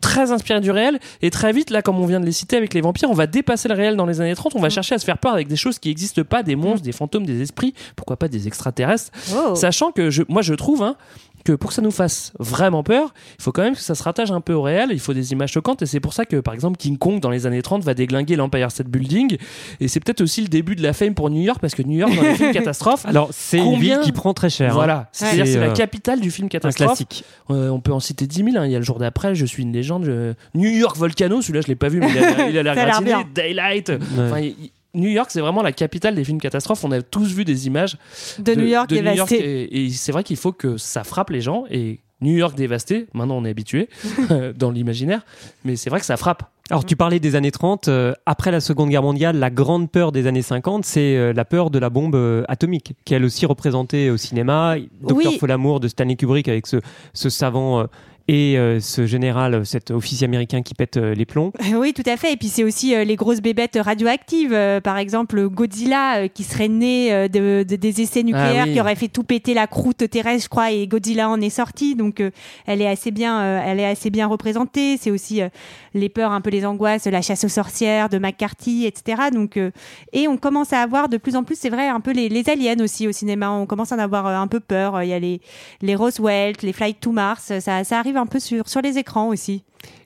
très 0.00 0.30
inspiré 0.30 0.60
du 0.60 0.70
réel. 0.70 0.98
Et 1.22 1.30
très 1.30 1.52
vite, 1.52 1.70
là, 1.70 1.82
comme 1.82 1.98
on 1.98 2.06
vient 2.06 2.20
de 2.20 2.26
les 2.26 2.32
citer 2.32 2.56
avec 2.56 2.72
les 2.74 2.80
vampires, 2.80 3.10
on 3.10 3.14
va 3.14 3.26
dépasser 3.26 3.68
le 3.68 3.74
réel 3.74 3.96
dans 3.96 4.06
les 4.06 4.20
années 4.20 4.34
30. 4.34 4.54
On 4.54 4.60
va 4.60 4.70
chercher 4.70 4.94
à 4.94 4.98
se 4.98 5.04
faire 5.04 5.18
peur 5.18 5.32
avec 5.34 5.48
des 5.48 5.56
choses 5.56 5.78
qui 5.78 5.88
n'existent 5.88 6.22
pas, 6.22 6.42
des 6.42 6.51
monstres, 6.56 6.82
des 6.84 6.92
fantômes, 6.92 7.26
des 7.26 7.40
esprits, 7.42 7.74
pourquoi 7.96 8.16
pas 8.16 8.28
des 8.28 8.46
extraterrestres. 8.46 9.10
Oh. 9.34 9.54
Sachant 9.54 9.92
que 9.92 10.10
je, 10.10 10.22
moi, 10.28 10.42
je 10.42 10.54
trouve 10.54 10.82
hein, 10.82 10.96
que 11.44 11.52
pour 11.52 11.70
que 11.70 11.74
ça 11.74 11.82
nous 11.82 11.90
fasse 11.90 12.32
vraiment 12.38 12.82
peur, 12.84 13.12
il 13.38 13.42
faut 13.42 13.50
quand 13.50 13.62
même 13.62 13.74
que 13.74 13.80
ça 13.80 13.94
se 13.96 14.02
rattache 14.04 14.30
un 14.30 14.40
peu 14.40 14.52
au 14.52 14.62
réel. 14.62 14.90
Il 14.92 15.00
faut 15.00 15.12
des 15.12 15.32
images 15.32 15.50
choquantes. 15.52 15.82
Et 15.82 15.86
c'est 15.86 15.98
pour 15.98 16.12
ça 16.12 16.24
que, 16.24 16.36
par 16.36 16.54
exemple, 16.54 16.76
King 16.76 16.98
Kong 16.98 17.18
dans 17.20 17.30
les 17.30 17.46
années 17.46 17.62
30 17.62 17.82
va 17.82 17.94
déglinguer 17.94 18.36
l'Empire 18.36 18.70
State 18.70 18.86
Building. 18.88 19.36
Et 19.80 19.88
c'est 19.88 19.98
peut-être 19.98 20.20
aussi 20.20 20.40
le 20.42 20.48
début 20.48 20.76
de 20.76 20.82
la 20.84 20.92
fame 20.92 21.14
pour 21.14 21.30
New 21.30 21.40
York 21.42 21.60
parce 21.60 21.74
que 21.74 21.82
New 21.82 21.98
York, 21.98 22.14
dans 22.14 22.22
les 22.22 22.34
films 22.34 22.52
catastrophes, 22.52 23.04
Alors 23.06 23.30
c'est 23.32 23.58
une 23.58 23.64
Combien- 23.64 23.96
ville 23.96 24.04
qui 24.04 24.12
prend 24.12 24.32
très 24.34 24.50
cher. 24.50 24.70
hein. 24.70 24.74
voilà, 24.74 25.08
c'est-à-dire 25.12 25.46
C'est, 25.46 25.52
c'est 25.54 25.58
la 25.60 25.70
euh, 25.70 25.72
capitale 25.72 26.20
du 26.20 26.30
film 26.30 26.46
Un 26.46 26.48
catastrophe. 26.48 26.86
classique. 26.88 27.24
Euh, 27.50 27.70
on 27.70 27.80
peut 27.80 27.92
en 27.92 28.00
citer 28.00 28.26
10 28.28 28.44
000. 28.44 28.48
hein. 28.56 28.66
Il 28.66 28.70
y 28.72 28.76
a 28.76 28.78
le 28.78 28.84
jour 28.84 28.98
d'après, 29.00 29.34
Je 29.34 29.44
suis 29.44 29.64
une 29.64 29.72
légende. 29.72 30.04
je- 30.04 30.34
New 30.54 30.70
York 30.70 30.96
Volcano, 30.96 31.42
celui-là, 31.42 31.62
je 31.62 31.66
l'ai 31.66 31.74
pas 31.74 31.88
vu, 31.88 31.98
mais 31.98 32.08
il 32.50 32.56
a, 32.58 32.62
l'air 32.62 32.74
gratiné. 32.76 33.14
Daylight. 33.34 33.90
Enfin, 34.16 34.38
il- 34.40 34.70
New 34.94 35.08
York, 35.08 35.30
c'est 35.30 35.40
vraiment 35.40 35.62
la 35.62 35.72
capitale 35.72 36.14
des 36.14 36.24
films 36.24 36.40
catastrophes. 36.40 36.84
On 36.84 36.92
a 36.92 37.00
tous 37.02 37.32
vu 37.32 37.44
des 37.44 37.66
images 37.66 37.96
de, 38.38 38.54
New 38.54 38.66
York 38.66 38.90
de 38.90 38.96
New 38.98 39.14
York 39.14 39.32
et, 39.32 39.86
et 39.86 39.90
c'est 39.90 40.12
vrai 40.12 40.22
qu'il 40.22 40.36
faut 40.36 40.52
que 40.52 40.76
ça 40.76 41.04
frappe 41.04 41.30
les 41.30 41.40
gens. 41.40 41.64
Et 41.70 42.00
New 42.22 42.36
York 42.36 42.56
dévasté, 42.56 43.06
maintenant 43.12 43.36
on 43.36 43.44
est 43.44 43.50
habitué 43.50 43.88
dans 44.56 44.70
l'imaginaire, 44.70 45.26
mais 45.64 45.76
c'est 45.76 45.90
vrai 45.90 46.00
que 46.00 46.06
ça 46.06 46.16
frappe. 46.16 46.44
Alors 46.70 46.86
tu 46.86 46.96
parlais 46.96 47.20
des 47.20 47.34
années 47.34 47.50
30, 47.50 47.88
euh, 47.88 48.14
après 48.24 48.50
la 48.50 48.60
Seconde 48.60 48.88
Guerre 48.88 49.02
mondiale, 49.02 49.36
la 49.36 49.50
grande 49.50 49.90
peur 49.90 50.12
des 50.12 50.26
années 50.26 50.42
50, 50.42 50.84
c'est 50.86 51.16
euh, 51.16 51.32
la 51.32 51.44
peur 51.44 51.70
de 51.70 51.78
la 51.78 51.90
bombe 51.90 52.14
euh, 52.14 52.44
atomique, 52.48 52.94
qui 53.04 53.12
est 53.12 53.16
elle 53.16 53.24
aussi 53.24 53.44
représentée 53.44 54.10
au 54.10 54.16
cinéma. 54.16 54.76
Docteur 55.02 55.32
Oui. 55.32 55.38
Folamour 55.38 55.80
de 55.80 55.88
Stanley 55.88 56.16
Kubrick 56.16 56.48
avec 56.48 56.66
ce, 56.66 56.76
ce 57.12 57.28
savant 57.28 57.80
euh, 57.80 57.84
et 58.28 58.56
euh, 58.58 58.80
ce 58.80 59.06
général, 59.06 59.54
euh, 59.54 59.64
cet 59.64 59.90
officier 59.90 60.24
américain 60.26 60.62
qui 60.62 60.74
pète 60.74 60.96
euh, 60.96 61.14
les 61.14 61.24
plombs. 61.26 61.52
Oui, 61.74 61.92
tout 61.92 62.02
à 62.06 62.16
fait. 62.16 62.32
Et 62.32 62.36
puis 62.36 62.48
c'est 62.48 62.64
aussi 62.64 62.94
euh, 62.94 63.04
les 63.04 63.16
grosses 63.16 63.40
bébêtes 63.40 63.78
radioactives. 63.80 64.52
Euh, 64.52 64.80
par 64.80 64.98
exemple, 64.98 65.48
Godzilla 65.48 66.22
euh, 66.22 66.28
qui 66.28 66.44
serait 66.44 66.68
né 66.68 67.12
euh, 67.12 67.28
de, 67.28 67.64
de- 67.68 67.76
des 67.76 68.00
essais 68.00 68.22
nucléaires, 68.22 68.62
Ah 68.64 68.66
oui. 68.66 68.74
qui 68.74 68.80
aurait 68.80 68.94
fait 68.94 69.08
tout 69.08 69.24
péter 69.24 69.54
la 69.54 69.66
croûte 69.66 70.08
terrestre, 70.10 70.44
je 70.44 70.48
crois, 70.48 70.70
et 70.70 70.86
Godzilla 70.86 71.28
en 71.28 71.40
est 71.40 71.50
sorti. 71.50 71.94
Donc 71.96 72.20
euh, 72.20 72.30
elle 72.66 72.80
est 72.80 72.88
assez 72.88 73.10
bien, 73.10 73.40
euh, 73.40 73.62
elle 73.64 73.80
est 73.80 73.86
assez 73.86 74.10
bien 74.10 74.26
représentée. 74.26 74.96
C'est 74.98 75.10
aussi 75.10 75.42
euh, 75.42 75.48
les 75.94 76.08
peurs, 76.08 76.30
un 76.32 76.40
peu 76.40 76.50
les 76.50 76.64
angoisses, 76.64 77.06
la 77.06 77.22
chasse 77.22 77.44
aux 77.44 77.48
sorcières 77.48 78.08
de 78.08 78.18
McCarthy, 78.18 78.86
etc. 78.86 79.22
Donc 79.32 79.56
euh, 79.56 79.70
et 80.12 80.28
on 80.28 80.36
commence 80.36 80.72
à 80.72 80.80
avoir 80.80 81.08
de 81.08 81.16
plus 81.16 81.36
en 81.36 81.42
plus, 81.44 81.58
c'est 81.58 81.70
vrai, 81.70 81.88
un 81.88 82.00
peu 82.00 82.12
les, 82.12 82.28
les 82.28 82.48
aliens 82.48 82.78
aussi 82.80 83.08
au 83.08 83.12
cinéma. 83.12 83.50
On 83.50 83.66
commence 83.66 83.92
à 83.92 83.96
en 83.96 83.98
avoir 83.98 84.26
euh, 84.26 84.36
un 84.36 84.46
peu 84.46 84.60
peur. 84.60 85.02
Il 85.02 85.08
y 85.08 85.12
a 85.12 85.18
les 85.18 85.40
les 85.80 85.94
Roswell, 85.94 86.54
les 86.62 86.72
Flight 86.72 87.00
to 87.00 87.10
Mars. 87.12 87.52
Ça, 87.60 87.84
ça 87.84 87.98
arrive 87.98 88.11
un 88.16 88.26
peu 88.26 88.40
sur 88.40 88.68
sur 88.68 88.80
les 88.80 88.98
écrans 88.98 89.28
aussi. 89.28 89.64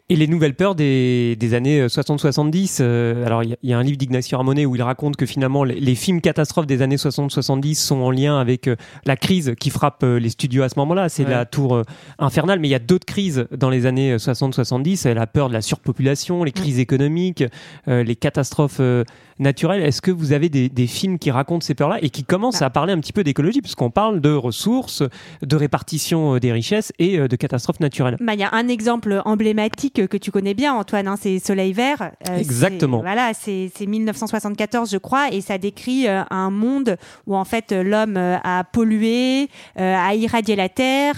Et 0.09 0.15
les 0.15 0.29
nouvelles 0.29 0.55
peurs 0.55 0.77
des, 0.77 1.35
des 1.35 1.55
années 1.55 1.81
euh, 1.81 1.89
60-70. 1.89 2.79
euh, 2.81 3.27
alors, 3.27 3.43
il 3.43 3.51
y 3.51 3.53
a- 3.55 3.57
il 3.65 3.71
y, 3.71 3.73
a 3.73 3.79
un 3.79 3.83
livre 3.83 3.97
d'Ignacio 3.99 4.39
Ramonet 4.39 4.65
où 4.65 4.77
il 4.77 4.83
raconte 4.83 5.17
que 5.17 5.27
finalement, 5.27 5.65
les, 5.65 5.81
les 5.81 5.95
films 5.97 6.21
catastrophes 6.21 6.67
des 6.69 6.81
années 6.81 6.95
60-70 6.95 7.75
sont 7.75 7.97
en 7.97 8.13
lien 8.13 8.39
avec 8.39 8.69
euh, 8.69 8.77
la 9.05 9.17
crise 9.17 9.55
qui 9.59 9.71
frappe 9.71 10.05
euh, 10.05 10.21
les 10.21 10.29
studios 10.31 10.63
à 10.63 10.69
ce 10.69 10.79
moment-là. 10.79 11.09
C'est 11.09 11.25
Ouais. 11.25 11.31
la 11.33 11.45
tour 11.45 11.75
euh, 11.75 11.83
infernale. 12.21 12.61
Mais 12.61 12.69
il 12.69 12.71
y 12.71 12.75
a 12.77 12.79
d'autres 12.79 13.05
crises 13.05 13.49
dans 13.51 13.69
les 13.69 13.85
années 13.85 14.13
euh, 14.13 14.19
60-70. 14.19 15.09
La 15.13 15.27
peur 15.27 15.49
de 15.49 15.55
la 15.55 15.61
surpopulation, 15.61 16.45
les 16.45 16.53
crises 16.53 16.79
économiques, 16.79 17.43
euh, 17.89 18.05
les 18.05 18.15
catastrophes 18.15 18.77
euh, 18.79 19.03
naturelles. 19.41 19.83
Est-ce 19.83 20.01
que 20.03 20.13
vous 20.13 20.33
avez 20.33 20.49
des, 20.49 20.69
des 20.69 20.87
films 20.87 21.19
qui 21.19 21.33
racontent 21.33 21.65
ces 21.67 21.75
peurs-là 21.75 21.99
et 22.01 22.11
qui 22.11 22.23
commencent 22.23 22.63
à 22.63 22.71
parler 22.71 22.93
un 22.93 23.01
petit 23.01 23.13
peu 23.13 23.25
d'écologie? 23.25 23.61
Puisqu'on 23.61 23.91
parle 23.91 24.21
de 24.21 24.31
ressources, 24.33 25.03
de 25.43 25.57
répartition 25.57 26.37
euh, 26.37 26.39
des 26.39 26.53
richesses 26.53 26.93
et 27.01 27.19
euh, 27.19 27.27
de 27.27 27.35
catastrophes 27.35 27.81
naturelles. 27.81 28.17
Bah, 28.21 28.35
il 28.35 28.41
y 28.41 28.45
a 28.45 28.51
un 28.55 28.69
exemple 28.69 29.21
emblématique 29.25 29.96
que 30.03 30.17
tu 30.17 30.31
connais 30.31 30.55
bien, 30.55 30.75
Antoine, 30.75 31.09
hein, 31.09 31.17
c'est 31.21 31.39
Soleil 31.39 31.73
Vert. 31.73 32.13
Euh, 32.29 32.37
Exactement. 32.37 33.01
Voilà, 33.01 33.33
c'est 33.35 33.71
c'est 33.75 33.87
1974, 33.87 34.91
je 34.91 34.99
crois, 34.99 35.33
et 35.33 35.41
ça 35.41 35.59
décrit 35.59 36.07
euh, 36.09 36.23
un 36.31 36.51
monde 36.51 36.97
où 37.27 37.37
en 37.37 37.45
fait 37.45 37.73
l'homme 37.73 38.17
euh, 38.17 38.37
a 38.43 38.65
pollué, 38.65 39.49
a 39.77 40.15
irradié 40.15 40.57
la 40.57 40.69
terre, 40.69 41.15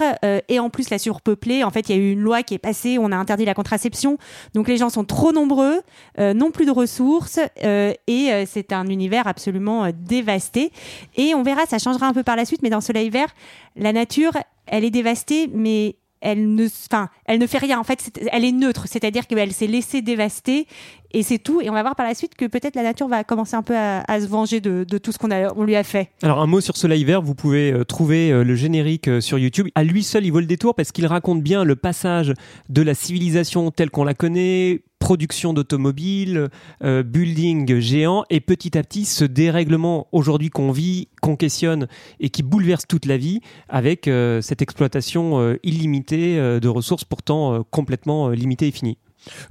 et 0.47 0.59
en 0.59 0.69
plus 0.69 0.89
l'a 0.89 0.99
surpeuplé. 0.99 1.63
En 1.63 1.71
fait, 1.71 1.89
il 1.89 1.95
y 1.95 1.99
a 1.99 2.01
eu 2.01 2.11
une 2.11 2.21
loi 2.21 2.43
qui 2.43 2.53
est 2.53 2.59
passée, 2.59 2.97
on 2.99 3.11
a 3.11 3.15
interdit 3.15 3.45
la 3.45 3.53
contraception, 3.53 4.17
donc 4.53 4.67
les 4.67 4.77
gens 4.77 4.89
sont 4.89 5.03
trop 5.03 5.31
nombreux, 5.31 5.81
n'ont 6.17 6.51
plus 6.51 6.65
de 6.65 6.71
ressources, 6.71 7.39
et 7.61 8.45
c'est 8.45 8.73
un 8.73 8.87
univers 8.87 9.27
absolument 9.27 9.89
dévasté. 9.93 10.71
Et 11.15 11.33
on 11.35 11.43
verra, 11.43 11.65
ça 11.65 11.79
changera 11.79 12.07
un 12.07 12.13
peu 12.13 12.23
par 12.23 12.35
la 12.35 12.45
suite, 12.45 12.61
mais 12.61 12.69
dans 12.69 12.81
Soleil 12.81 13.09
Vert, 13.09 13.33
la 13.75 13.93
nature, 13.93 14.33
elle 14.67 14.83
est 14.83 14.91
dévastée, 14.91 15.49
mais 15.53 15.95
elle 16.21 16.53
ne, 16.53 16.65
enfin, 16.65 17.09
elle 17.25 17.39
ne 17.39 17.47
fait 17.47 17.57
rien. 17.57 17.79
En 17.79 17.83
fait, 17.83 18.19
elle 18.31 18.45
est 18.45 18.51
neutre, 18.51 18.85
c'est-à-dire 18.87 19.27
qu'elle 19.27 19.53
s'est 19.53 19.67
laissée 19.67 20.01
dévaster 20.01 20.67
et 21.11 21.23
c'est 21.23 21.39
tout. 21.39 21.61
Et 21.61 21.69
on 21.69 21.73
va 21.73 21.81
voir 21.81 21.95
par 21.95 22.05
la 22.05 22.13
suite 22.13 22.35
que 22.35 22.45
peut-être 22.45 22.75
la 22.75 22.83
nature 22.83 23.07
va 23.07 23.23
commencer 23.23 23.55
un 23.55 23.63
peu 23.63 23.75
à, 23.75 24.03
se 24.19 24.27
venger 24.27 24.61
de, 24.61 24.83
tout 24.97 25.11
ce 25.11 25.17
qu'on 25.17 25.63
lui 25.63 25.75
a 25.75 25.83
fait. 25.83 26.09
Alors 26.21 26.39
un 26.39 26.47
mot 26.47 26.61
sur 26.61 26.77
Soleil 26.77 27.03
Vert, 27.03 27.21
vous 27.21 27.35
pouvez 27.35 27.71
euh, 27.71 27.83
trouver 27.83 28.31
euh, 28.31 28.43
le 28.43 28.55
générique 28.55 29.07
euh, 29.07 29.21
sur 29.21 29.39
YouTube. 29.39 29.67
À 29.75 29.83
lui 29.83 30.03
seul, 30.03 30.25
il 30.25 30.31
vaut 30.31 30.39
le 30.39 30.45
détour 30.45 30.75
parce 30.75 30.91
qu'il 30.91 31.05
raconte 31.05 31.41
bien 31.41 31.63
le 31.63 31.75
passage 31.75 32.33
de 32.69 32.81
la 32.81 32.93
civilisation 32.93 33.71
telle 33.71 33.89
qu'on 33.89 34.03
la 34.03 34.13
connaît, 34.13 34.83
production 34.99 35.53
d'automobiles, 35.53 36.49
euh, 36.83 37.03
building 37.03 37.79
géant, 37.79 38.25
et 38.29 38.41
petit 38.41 38.77
à 38.77 38.83
petit 38.83 39.05
ce 39.05 39.23
dérèglement 39.25 40.07
aujourd'hui 40.11 40.49
qu'on 40.49 40.71
vit, 40.71 41.07
qu'on 41.21 41.35
questionne 41.35 41.87
et 42.19 42.29
qui 42.29 42.43
bouleverse 42.43 42.85
toute 42.87 43.05
la 43.05 43.17
vie 43.17 43.41
avec 43.69 44.09
cette 44.41 44.61
exploitation 44.61 45.57
illimitée 45.63 46.37
de 46.37 46.67
ressources 46.67 47.05
pourtant 47.05 47.63
complètement 47.71 48.29
limitée 48.29 48.67
et 48.67 48.71
finie. 48.71 48.97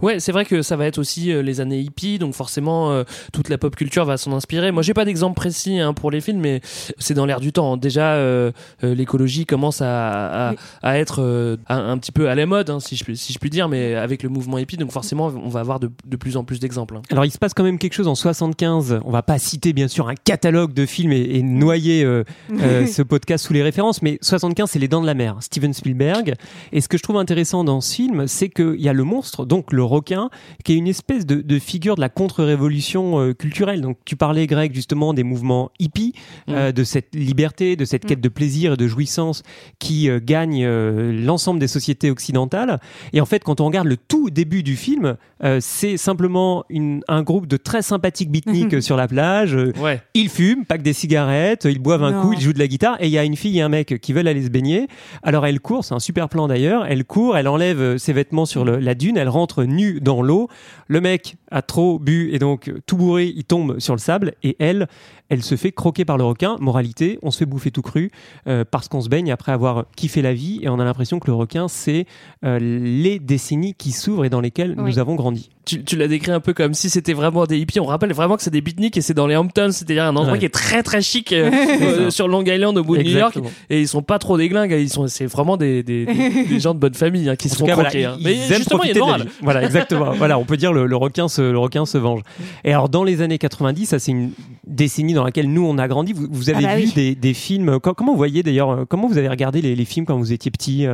Ouais, 0.01 0.19
c'est 0.21 0.33
vrai 0.33 0.45
que 0.45 0.63
ça 0.63 0.77
va 0.77 0.87
être 0.87 0.99
aussi 0.99 1.33
euh, 1.33 1.43
les 1.43 1.61
années 1.61 1.81
hippies, 1.81 2.19
donc 2.19 2.35
forcément 2.35 2.91
euh, 2.91 3.05
toute 3.33 3.49
la 3.49 3.59
pop 3.59 3.75
culture 3.77 4.05
va 4.05 4.17
s'en 4.17 4.33
inspirer. 4.33 4.73
Moi, 4.73 4.83
j'ai 4.83 4.95
pas 4.95 5.05
d'exemple 5.05 5.35
précis 5.37 5.79
hein, 5.79 5.93
pour 5.95 6.11
les 6.11 6.21
films, 6.21 6.41
mais 6.41 6.61
c'est 6.99 7.15
dans 7.15 7.27
l'air 7.27 7.41
du 7.41 7.53
temps. 7.53 7.77
Déjà, 7.77 8.15
euh, 8.15 8.51
euh, 8.85 8.95
l'écologie 8.95 9.47
commence 9.47 9.81
à, 9.83 10.49
à, 10.49 10.51
Oui. 10.53 10.57
à 10.83 10.99
être 10.99 11.23
euh, 11.23 11.57
un, 11.69 11.91
un 11.91 11.99
petit 11.99 12.13
peu 12.13 12.29
à 12.29 12.35
la 12.35 12.47
mode, 12.47 12.71
hein, 12.71 12.81
si, 12.81 12.97
je, 12.97 13.05
puis- 13.05 13.17
si 13.17 13.33
je 13.33 13.39
puis 13.39 13.51
dire, 13.51 13.69
mais 13.69 13.95
avec 13.95 14.23
le 14.23 14.29
mouvement 14.29 14.59
hippie, 14.59 14.77
donc 14.77 14.91
forcément, 14.91 15.27
on 15.27 15.49
va 15.49 15.61
avoir 15.61 15.81
de, 15.81 15.91
de 16.07 16.17
plus 16.17 16.37
en 16.37 16.45
plus 16.45 16.61
d'exemples. 16.61 16.97
hein. 16.97 17.03
Alors 17.11 17.25
il 17.25 17.31
se 17.31 17.39
passe 17.39 17.55
quand 17.55 17.65
même 17.65 17.79
quelque 17.79 17.95
chose 17.95 18.09
en 18.09 18.15
75. 18.15 19.01
On 19.05 19.11
va 19.11 19.23
pas 19.23 19.39
citer 19.39 19.73
bien 19.73 19.89
sûr 19.89 20.09
un 20.09 20.15
catalogue 20.15 20.73
de 20.73 20.87
films 20.87 21.13
et, 21.13 21.37
et 21.37 21.43
noyer 21.43 22.05
euh, 22.05 22.25
euh, 22.61 22.87
ce 22.87 23.03
podcast 23.03 23.45
sous 23.47 23.53
les 23.53 23.63
références, 23.63 24.03
mais 24.03 24.19
75 24.23 24.71
c'est 24.71 24.79
Les 24.79 24.89
Dents 24.89 25.03
de 25.03 25.07
la 25.07 25.15
Mer, 25.15 25.37
Steven 25.41 25.73
Spielberg. 25.75 26.35
Et 26.73 26.81
ce 26.81 26.89
que 26.89 26.97
je 26.99 27.03
trouve 27.03 27.17
intéressant 27.19 27.65
dans 27.65 27.81
ce 27.81 27.95
film, 27.95 28.27
c'est 28.27 28.49
qu'il 28.49 28.81
y 28.81 28.89
a 28.89 28.93
le 28.93 29.05
monstre, 29.05 29.45
donc 29.45 29.58
donc 29.59 29.73
le 29.73 29.83
requin, 29.83 30.31
qui 30.65 30.73
est 30.73 30.77
une 30.77 30.87
espèce 30.87 31.27
de, 31.27 31.41
de 31.41 31.59
figure 31.59 31.97
de 31.97 32.01
la 32.01 32.09
contre-révolution 32.09 33.19
euh, 33.21 33.35
culturelle. 33.35 33.81
Donc 33.81 33.99
tu 34.05 34.15
parlais, 34.15 34.47
Greg, 34.47 34.73
justement 34.73 35.13
des 35.15 35.25
mouvements 35.25 35.71
hippies, 35.81 36.13
euh, 36.49 36.71
de 36.71 36.85
cette 36.85 37.13
liberté, 37.15 37.75
de 37.75 37.85
cette 37.85 38.07
quête 38.07 38.21
de 38.21 38.29
plaisir 38.29 38.75
et 38.75 38.77
de 38.77 38.87
jouissance 38.87 39.43
qui 39.81 40.09
euh, 40.09 40.21
gagne 40.23 40.65
l'ensemble 40.67 41.59
des 41.59 41.67
sociétés 41.69 42.11
occidentales. 42.11 42.79
Et 43.13 43.21
en 43.21 43.27
fait, 43.27 43.43
quand 43.43 43.61
on 43.61 43.67
regarde 43.67 43.89
le 43.89 43.97
tout 43.97 44.31
début 44.31 44.63
du 44.63 44.77
film, 44.77 45.17
c'est 45.61 45.97
simplement 45.97 46.65
une- 46.69 47.03
un 47.09 47.23
groupe 47.23 47.47
de 47.47 47.57
très 47.57 47.83
sympathiques 47.83 48.31
beatniks 48.31 48.81
sur 48.89 48.97
la 48.97 49.09
plage. 49.09 49.55
Ouais. 49.81 50.01
Ils 50.15 50.29
fument, 50.29 50.65
packent 50.65 50.83
des 50.83 50.93
cigarettes, 50.93 51.65
ils 51.69 51.79
boivent 51.81 52.05
un 52.05 52.13
Non. 52.13 52.23
coup, 52.23 52.33
ils 52.33 52.41
jouent 52.41 52.53
de 52.53 52.59
la 52.59 52.67
guitare, 52.69 52.97
et 53.01 53.07
il 53.07 53.13
y 53.13 53.19
a 53.19 53.25
une 53.25 53.37
fille 53.37 53.59
et 53.59 53.63
un 53.63 53.69
mec 53.69 54.01
qui 54.01 54.13
veulent 54.13 54.29
aller 54.29 54.45
se 54.45 54.51
baigner. 54.51 54.87
Alors 55.23 55.47
elle 55.47 55.59
court, 55.61 55.85
c'est 55.85 55.95
un 55.95 55.99
super 56.01 56.29
plan 56.29 56.47
d'ailleurs, 56.49 56.85
elle 56.87 57.05
court, 57.05 57.37
elle 57.37 57.49
enlève 57.49 57.97
ses 57.97 58.13
vêtements 58.13 58.47
sur 58.47 58.65
le- 58.65 58.79
la 58.79 58.95
dune, 58.95 59.17
elle 59.17 59.29
rentre 59.29 59.48
nue 59.57 60.01
dans 60.01 60.23
l'eau. 60.23 60.49
Le 60.87 61.01
mec 61.01 61.37
a 61.51 61.63
trop 61.63 61.99
bu 61.99 62.31
et 62.33 62.39
donc 62.39 62.69
euh, 62.69 62.81
tout 62.87 62.97
bourré, 62.97 63.33
il 63.35 63.45
tombe 63.45 63.79
sur 63.79 63.95
le 63.95 63.99
sable, 64.01 64.35
et 64.43 64.57
elle, 64.59 64.89
elle 65.29 65.43
se 65.43 65.57
fait 65.57 65.73
croquer 65.73 66.05
par 66.05 66.19
le 66.19 66.25
requin. 66.25 66.57
Moralité, 66.61 67.19
on 67.23 67.31
se 67.31 67.39
fait 67.39 67.47
bouffer 67.47 67.71
tout 67.71 67.83
cru 67.83 68.11
euh, 68.47 68.65
parce 68.71 68.89
qu'on 68.89 69.01
se 69.01 69.09
baigne 69.09 69.31
après 69.33 69.53
avoir 69.53 69.87
kiffé 69.97 70.23
la 70.23 70.35
vie, 70.35 70.61
et 70.63 70.69
on 70.69 70.79
a 70.79 70.85
l'impression 70.85 71.19
que 71.19 71.27
le 71.27 71.35
requin, 71.35 71.69
c'est 71.69 72.07
euh, 72.45 72.59
les 72.59 73.19
décennies 73.19 73.75
qui 73.75 73.93
s'ouvrent 73.93 74.25
et 74.25 74.31
dans 74.31 74.41
lesquelles 74.41 74.75
Oui. 74.79 74.85
nous 74.93 74.99
avons 74.99 75.15
grandi. 75.15 75.51
Tu, 75.69 75.85
tu 75.85 75.97
l'as 75.97 76.09
décrit 76.09 76.33
un 76.33 76.41
peu 76.41 76.55
comme 76.55 76.73
si 76.75 76.89
c'était 76.91 77.13
vraiment 77.13 77.45
des 77.45 77.59
hippies. 77.59 77.79
On 77.81 77.85
rappelle 77.85 78.13
vraiment 78.13 78.37
que 78.37 78.43
c'est 78.43 78.51
des 78.51 78.61
beatniks 78.63 78.97
et 78.97 79.01
c'est 79.03 79.15
dans 79.15 79.27
les 79.27 79.37
Hamptons, 79.37 79.71
c'est-à-dire 79.73 80.05
un 80.05 80.17
endroit 80.17 80.33
Ouais. 80.33 80.39
qui 80.39 80.47
est 80.47 80.49
très 80.49 80.83
très 80.83 81.03
chic 81.03 81.33
euh, 81.33 81.51
euh, 81.83 82.11
sur 82.11 82.27
Long 82.29 82.43
Island 82.43 82.77
au 82.79 82.85
bout 82.85 82.97
de 82.97 83.03
New 83.03 83.11
York. 83.19 83.39
Et 83.71 83.81
ils 83.81 83.89
sont 83.89 84.03
pas 84.03 84.19
trop 84.19 84.39
déglingues, 84.39 84.73
ils 84.79 84.89
sont, 84.89 85.07
c'est 85.09 85.27
vraiment 85.27 85.57
des, 85.57 85.83
des, 85.83 86.07
des, 86.07 86.45
des 86.49 86.61
gens 86.61 86.75
de 86.75 86.79
bonne 86.81 86.95
famille 86.95 87.29
hein, 87.29 87.37
qui 87.37 87.49
En 87.49 87.51
se 87.51 87.57
font 87.57 87.67
cas, 87.67 87.75
voilà, 87.75 87.91
hein. 87.91 88.17
ils- 88.19 88.25
Mais 88.25 88.37
justement, 88.57 88.83
il 88.83 88.89
y 88.95 88.97
a 88.97 88.99
morale. 88.99 89.27
Voilà, 89.43 89.63
exactement. 89.63 90.13
voilà, 90.17 90.39
on 90.39 90.45
peut 90.45 90.57
dire 90.57 90.73
le, 90.73 90.87
le 90.87 90.97
requin 90.97 91.29
se, 91.29 91.43
le 91.43 91.59
requin 91.59 91.85
se 91.87 91.99
venge. 91.99 92.23
Et 92.65 92.73
alors, 92.73 92.89
dans 92.89 93.05
les 93.05 93.21
années 93.23 93.39
90, 93.39 93.87
ça 93.87 93.99
c'est 93.99 94.13
une 94.13 94.31
décennie 94.67 95.13
dans 95.15 95.25
laquelle 95.25 95.53
nous 95.53 95.67
on 95.67 95.77
a 95.79 95.87
grandi. 95.89 96.13
Vous, 96.13 96.27
vous 96.31 96.51
avez 96.51 96.65
Ah 96.65 96.69
bah 96.69 96.77
vu 96.77 96.85
oui. 96.87 96.93
des, 96.95 97.15
des 97.15 97.35
films. 97.35 97.79
co- 97.81 97.95
Comment 97.95 98.13
vous 98.13 98.19
voyez 98.19 98.43
d'ailleurs 98.43 98.71
euh, 98.71 98.85
Comment 98.89 99.07
vous 99.09 99.19
avez 99.19 99.29
regardé 99.29 99.61
les, 99.61 99.75
les 99.77 99.85
films 99.85 100.07
quand 100.07 100.17
vous 100.17 100.33
étiez 100.33 100.51
petit 100.51 100.87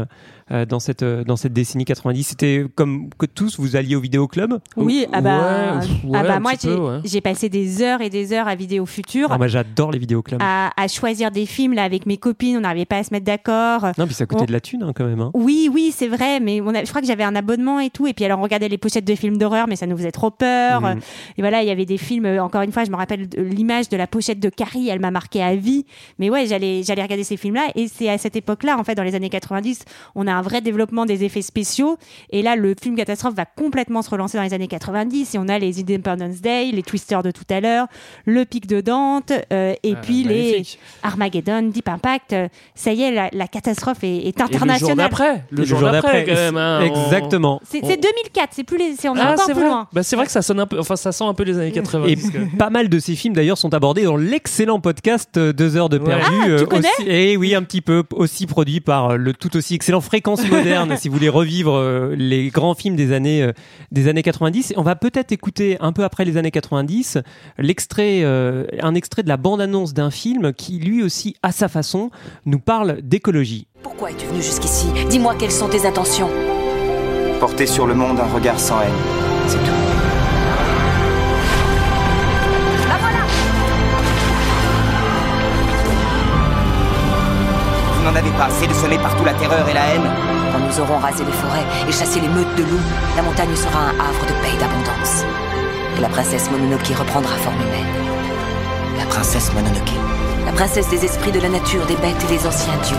euh, 0.51 0.67
dans 0.67 0.79
cette 0.81 1.03
euh, 1.03 1.25
dans 1.25 1.37
cette 1.37 1.53
décennie 1.53 1.85
90 1.85 2.23
C'était 2.25 2.65
comme 2.75 3.09
que 3.19 3.27
tous 3.27 3.59
vous 3.59 3.77
alliez 3.77 3.97
au 3.97 4.01
vidéoclub 4.01 4.59
Oui, 4.77 5.07
ah 5.13 5.21
bah, 5.21 5.39
Ouais, 5.79 5.81
pff, 5.81 5.91
ouais, 6.05 6.19
ah 6.19 6.23
bah 6.23 6.41
moi 6.41 6.53
j'ai 6.63 6.75
ouais. 6.75 6.99
j'ai 7.05 7.21
passé 7.21 7.49
des 7.49 7.81
heures 7.83 8.01
et 8.03 8.11
des 8.11 8.33
heures 8.33 8.47
à 8.49 8.55
Vidéo 8.55 8.85
Futur 8.87 9.29
Ah, 9.31 9.39
Moi, 9.39 9.49
j'adore 9.49 9.91
les 9.93 9.99
vidéoclubs. 9.99 10.41
à, 10.43 10.71
à 10.77 10.89
choisir 10.89 11.31
des 11.31 11.47
films 11.47 11.73
là 11.75 11.85
avec 11.85 12.05
mes 12.07 12.17
copines, 12.19 12.57
on 12.57 12.61
n'arrivait 12.61 12.85
pas 12.85 12.99
à 12.99 13.03
se 13.05 13.13
mettre 13.13 13.25
d'accord. 13.25 13.87
Non, 13.99 14.05
puis 14.07 14.15
ça 14.15 14.27
coûtait 14.27 14.43
on- 14.43 14.47
de 14.47 14.53
la 14.53 14.61
thune 14.61 14.83
hein, 14.83 14.93
quand 14.95 15.05
même. 15.07 15.21
hein. 15.21 15.31
Oui, 15.35 15.71
oui, 15.73 15.93
c'est 15.97 16.09
vrai, 16.09 16.41
mais 16.41 16.61
on 16.61 16.69
a, 16.75 16.85
je 16.85 16.89
crois 16.91 17.01
que 17.01 17.07
j'avais 17.07 17.25
un 17.25 17.35
abonnement 17.35 17.81
et 17.81 17.91
tout. 17.91 18.07
Et 18.07 18.13
puis 18.13 18.25
alors 18.25 18.39
on 18.39 18.43
regardait 18.43 18.69
les 18.69 18.79
pochettes 18.79 19.05
de 19.07 19.15
films 19.15 19.39
d'horreur, 19.39 19.67
mais 19.69 19.77
ça 19.77 19.87
nous 19.87 19.97
faisait 19.97 20.13
trop 20.13 20.31
peur. 20.31 20.81
Mhm. 20.83 21.01
Et 21.39 21.43
voilà, 21.43 21.63
il 21.63 21.69
y 21.69 21.71
avait 21.71 21.87
des 21.87 21.99
films. 21.99 22.27
euh, 22.27 22.43
Encore 22.43 22.63
une 22.63 22.73
fois, 22.73 22.85
je 22.85 22.91
me 22.91 22.97
rappelle 22.97 23.29
l'image 23.37 23.89
de 23.89 23.97
la 23.97 24.07
pochette 24.07 24.41
de 24.41 24.49
Carrie, 24.51 24.89
elle 24.89 25.01
m'a 25.01 25.11
marqué 25.11 25.43
à 25.43 25.55
vie. 25.57 25.87
Mais 26.19 26.29
ouais, 26.31 26.47
j'allais, 26.47 26.83
j'allais 26.83 27.03
regarder 27.03 27.25
ces 27.25 27.37
films-là. 27.37 27.69
Et 27.75 27.89
c'est 27.89 28.09
à 28.11 28.19
cette 28.19 28.37
époque-là, 28.37 28.77
en 28.79 28.85
fait, 28.85 28.95
dans 28.95 29.03
les 29.03 29.15
années 29.15 29.31
90, 29.31 29.85
on 30.15 30.27
a 30.27 30.34
un 30.35 30.43
vrai 30.43 30.61
développement 30.61 31.07
des 31.07 31.25
effets 31.25 31.43
spéciaux. 31.43 31.99
Et 32.31 32.43
là, 32.43 32.57
le 32.57 32.75
film 32.81 32.97
catastrophe 32.97 33.35
va 33.35 33.45
complètement 33.45 34.03
se 34.03 34.11
relancer 34.11 34.37
dans 34.39 34.45
les 34.45 34.55
années 34.55 34.69
90. 34.69 35.35
Et 35.35 35.39
on 35.39 35.49
a 35.49 35.59
les 35.59 35.81
Independence 35.81 36.41
Day, 36.41 36.71
les 36.73 36.83
Twisters 36.83 37.23
de 37.23 37.31
tout 37.31 37.45
à 37.51 37.61
l'heure, 37.61 37.87
le 38.27 38.45
Pic 38.45 38.67
de 38.67 38.81
Dante, 38.81 39.33
euh, 39.53 39.75
et 39.83 39.95
Ah, 39.97 40.01
puis 40.03 40.25
les. 40.25 40.63
Armageddon, 41.03 41.63
Deep 41.63 41.89
Impact. 41.89 42.33
Euh, 42.33 42.49
Ça 42.75 42.93
y 42.93 43.03
est, 43.03 43.11
la, 43.13 43.29
la 43.33 43.47
catastrophe 43.49 44.03
est, 44.05 44.09
est 44.09 44.29
Et 44.29 44.33
le 44.33 44.33
jour 44.39 44.47
internationale. 44.47 44.97
d'après, 44.97 45.45
le, 45.51 45.65
jour 45.65 45.81
d'après, 45.81 46.25
quand 46.25 46.35
même. 46.35 46.57
hein, 46.57 46.81
Exactement. 46.83 47.61
C'est 47.69 47.81
On- 47.83 47.89
c'est 47.89 47.97
2004, 47.97 48.51
c'est 48.53 48.65
plus 48.65 48.79
les, 48.79 48.95
c'est 48.97 49.09
on 49.09 49.17
est 49.17 49.21
Ah, 49.21 49.33
encore 49.33 49.45
plus 49.47 49.55
vrai. 49.55 49.65
loin. 49.65 49.89
Bah, 49.93 50.03
c'est 50.03 50.17
vrai 50.17 50.27
que 50.27 50.33
ça 50.33 50.43
sonne 50.43 50.61
un 50.61 50.67
peu, 50.67 50.79
enfin, 50.79 50.97
ça 50.97 51.13
sent 51.13 51.25
un 51.25 51.35
peu 51.35 51.45
les 51.45 51.59
années 51.59 51.73
80. 51.73 52.07
Et 52.09 52.17
parce 52.17 52.31
que- 52.31 52.57
pas 52.57 52.71
mal 52.71 52.89
de 52.89 52.99
ces 52.99 53.15
films 53.17 53.35
d'ailleurs 53.35 53.59
sont 53.59 53.73
abordés 53.75 54.05
dans 54.05 54.17
l'excellent 54.17 54.81
podcast 54.81 55.37
euh, 55.37 55.53
Deux 55.53 55.77
heures 55.77 55.89
de 55.89 55.99
Ouais. 55.99 56.05
perdu. 56.07 56.25
Ah, 56.29 56.45
tu 56.47 56.51
euh, 56.53 56.67
connais 56.67 56.89
aussi, 56.99 57.09
et 57.09 57.37
oui, 57.37 57.55
un 57.55 57.63
petit 57.63 57.81
peu 57.81 58.03
aussi 58.15 58.47
produit 58.47 58.81
par 58.81 59.17
le 59.17 59.33
tout 59.33 59.57
aussi 59.57 59.75
excellent 59.75 60.01
Fréquence 60.01 60.24
Moderne. 60.27 60.97
si 60.97 61.09
vous 61.09 61.15
voulez 61.15 61.29
revivre 61.29 61.75
euh, 61.75 62.15
les 62.17 62.49
grands 62.49 62.75
films 62.75 62.97
des 62.97 63.13
années 63.13 63.43
euh, 63.43 63.53
des 63.93 64.09
années 64.09 64.23
90, 64.23 64.73
Et 64.73 64.79
on 64.79 64.83
va 64.83 64.97
peut-être 64.97 65.33
écouter 65.33 65.77
un 65.81 65.93
peu 65.93 66.05
après 66.05 66.25
les 66.25 66.37
années 66.37 66.51
90 66.51 67.19
l'extrait, 67.59 68.21
euh, 68.23 68.65
un 68.81 68.95
extrait 68.95 69.23
de 69.23 69.29
la 69.29 69.37
bande-annonce 69.37 69.95
d'un 69.95 70.11
film 70.11 70.53
qui 70.53 70.79
lui 70.79 71.03
aussi 71.03 71.37
à 71.43 71.53
sa 71.53 71.69
façon 71.69 72.11
nous 72.47 72.59
parle 72.59 73.01
d'écologie. 73.03 73.67
Pourquoi 73.83 74.11
es-tu 74.11 74.27
venu 74.27 74.43
jusqu'ici? 74.43 74.87
Dis-moi 75.11 75.35
quelles 75.39 75.53
sont 75.53 75.69
tes 75.69 75.87
intentions. 75.87 76.31
Porter 77.39 77.67
sur 77.67 77.87
le 77.87 77.95
monde 77.95 78.19
un 78.19 78.33
regard 78.33 78.59
sans 78.59 78.81
haine. 78.81 78.93
C'est 79.47 79.59
tout. 79.59 79.84
Vous 88.05 88.11
n'en 88.11 88.17
avez 88.17 88.31
pas 88.33 88.45
assez 88.45 88.67
de 88.67 88.75
semer 88.75 88.99
partout 88.99 89.25
la 89.25 89.33
terreur 89.33 89.67
et 89.67 89.73
la 89.73 89.81
haine 89.87 90.11
Quand 90.53 90.59
nous 90.59 90.79
aurons 90.79 90.99
rasé 90.99 91.25
les 91.25 91.33
forêts 91.33 91.65
et 91.89 91.93
chassé 91.93 92.21
les 92.21 92.29
meutes 92.29 92.55
de 92.55 92.63
loups, 92.63 92.85
la 93.17 93.23
montagne 93.23 93.57
sera 93.57 93.79
un 93.79 93.99
havre 93.99 94.27
de 94.27 94.33
paix 94.43 94.53
et 94.55 94.59
d'abondance. 94.59 95.25
Et 95.97 96.03
la 96.03 96.11
princesse 96.11 96.51
Mononoke 96.51 96.93
reprendra 96.99 97.35
forme 97.37 97.63
humaine. 97.63 97.89
La 98.99 99.07
princesse 99.07 99.51
Mononoke. 99.55 99.95
La 100.45 100.53
princesse 100.53 100.91
des 100.91 101.03
esprits 101.03 101.33
de 101.33 101.41
la 101.41 101.49
nature, 101.49 101.87
des 101.87 101.97
bêtes 101.97 102.23
et 102.25 102.37
des 102.37 102.47
anciens 102.47 102.77
dieux. 102.83 102.99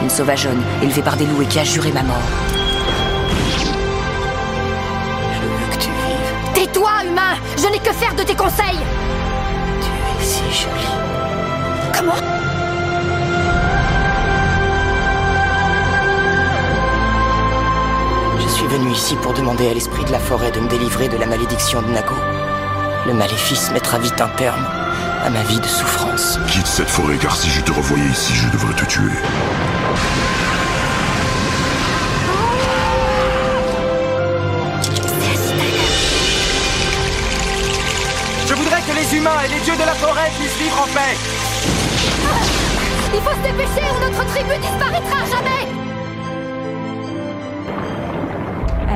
Une 0.00 0.08
sauvageonne 0.08 0.62
élevée 0.82 1.02
par 1.02 1.16
des 1.16 1.26
loups 1.26 1.42
et 1.42 1.46
qui 1.46 1.58
a 1.58 1.64
juré 1.64 1.92
ma 1.92 2.02
mort. 2.02 2.16
Je 5.34 5.40
veux 5.42 5.70
que 5.70 5.82
tu 5.82 5.90
vives. 5.90 6.54
Tais-toi, 6.54 6.90
humain 7.06 7.36
Je 7.58 7.66
n'ai 7.66 7.78
que 7.78 7.92
faire 7.92 8.14
de 8.14 8.22
tes 8.22 8.34
conseils 8.34 8.80
Tu 9.82 9.90
es 9.90 10.24
si 10.24 10.62
jolie. 10.62 10.96
Comment 11.92 12.49
suis 18.60 18.68
venu 18.68 18.92
ici 18.92 19.16
pour 19.16 19.32
demander 19.32 19.70
à 19.70 19.72
l'esprit 19.72 20.04
de 20.04 20.12
la 20.12 20.18
forêt 20.18 20.50
de 20.50 20.60
me 20.60 20.68
délivrer 20.68 21.08
de 21.08 21.16
la 21.16 21.24
malédiction 21.24 21.80
de 21.80 21.88
Nago. 21.92 22.14
Le 23.06 23.14
maléfice 23.14 23.70
mettra 23.70 23.98
vite 23.98 24.20
un 24.20 24.28
terme 24.28 24.66
à 25.24 25.30
ma 25.30 25.42
vie 25.44 25.58
de 25.58 25.66
souffrance. 25.66 26.38
Quitte 26.46 26.66
cette 26.66 26.90
forêt 26.90 27.16
car 27.16 27.34
si 27.34 27.48
je 27.48 27.62
te 27.62 27.72
revoyais 27.72 28.10
ici, 28.10 28.34
je 28.34 28.48
devrais 28.50 28.74
te 28.74 28.84
tuer. 28.84 29.16
Je 38.46 38.54
voudrais 38.54 38.82
que 38.82 38.92
les 38.94 39.16
humains 39.16 39.40
et 39.46 39.48
les 39.48 39.60
dieux 39.60 39.76
de 39.76 39.86
la 39.86 39.94
forêt 39.94 40.30
puissent 40.38 40.58
vivre 40.58 40.82
en 40.82 40.92
paix. 40.92 41.16
Il 43.14 43.20
faut 43.22 43.30
se 43.30 43.42
dépêcher 43.42 43.88
ou 43.88 44.04
notre 44.04 44.26
tribu 44.34 44.52
disparaîtra 44.60 45.18
jamais 45.30 45.59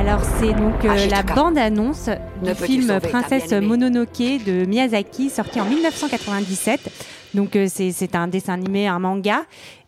Alors 0.05 0.21
c'est 0.39 0.53
donc 0.53 0.85
euh, 0.85 0.89
Ah, 0.89 1.07
la 1.07 1.23
bande-annonce 1.23 2.09
du 2.43 2.53
film 2.53 2.99
Princesse 2.99 3.51
Mononoke 3.51 4.43
de 4.45 4.65
Miyazaki, 4.65 5.29
sorti 5.31 5.59
en 5.59 5.65
1997. 5.65 6.91
Donc 7.33 7.55
euh, 7.55 7.65
c'est 7.67 7.91
c'est 7.91 8.15
un 8.15 8.27
dessin 8.27 8.53
animé, 8.53 8.87
un 8.87 8.99
manga, 8.99 9.41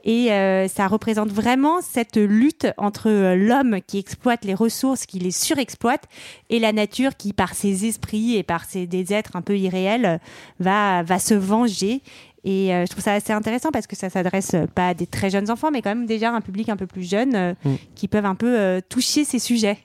et 0.03 0.31
euh, 0.31 0.67
ça 0.67 0.88
représente 0.88 1.29
vraiment 1.29 1.81
cette 1.81 2.17
lutte 2.17 2.67
entre 2.77 3.09
euh, 3.09 3.36
l'homme 3.36 3.77
qui 3.86 4.00
exploite 4.00 4.43
les 4.43 4.55
ressources, 4.55 5.05
qui 5.05 5.19
les 5.19 5.31
surexploite, 5.31 6.05
et 6.50 6.59
la 6.59 6.74
nature 6.74 7.15
qui, 7.15 7.31
par 7.31 7.53
ses 7.53 7.86
esprits 7.86 8.36
et 8.38 8.43
par 8.43 8.65
ses 8.65 8.88
des 8.88 9.13
êtres 9.13 9.36
un 9.36 9.41
peu 9.41 9.57
irréels, 9.57 10.19
va 10.59 11.03
va 11.03 11.19
se 11.19 11.36
venger. 11.36 12.01
Et 12.43 12.74
euh, 12.74 12.86
je 12.86 12.91
trouve 12.91 13.03
ça 13.03 13.13
assez 13.13 13.33
intéressant 13.33 13.69
parce 13.71 13.88
que 13.88 13.95
ça 13.95 14.09
s'adresse 14.09 14.55
pas 14.74 14.89
à 14.89 14.93
des 14.93 15.05
très 15.05 15.29
jeunes 15.29 15.51
enfants, 15.51 15.69
mais 15.71 15.81
quand 15.81 15.89
même 15.89 16.05
déjà 16.05 16.31
à 16.31 16.33
un 16.33 16.41
public 16.41 16.69
un 16.69 16.77
peu 16.77 16.88
plus 16.88 17.07
jeune 17.07 17.36
euh, 17.36 17.53
Mm. 17.65 17.75
qui 17.95 18.07
peuvent 18.07 18.25
un 18.25 18.36
peu 18.36 18.57
euh, 18.57 18.79
toucher 18.88 19.24
ces 19.25 19.39
sujets. 19.39 19.77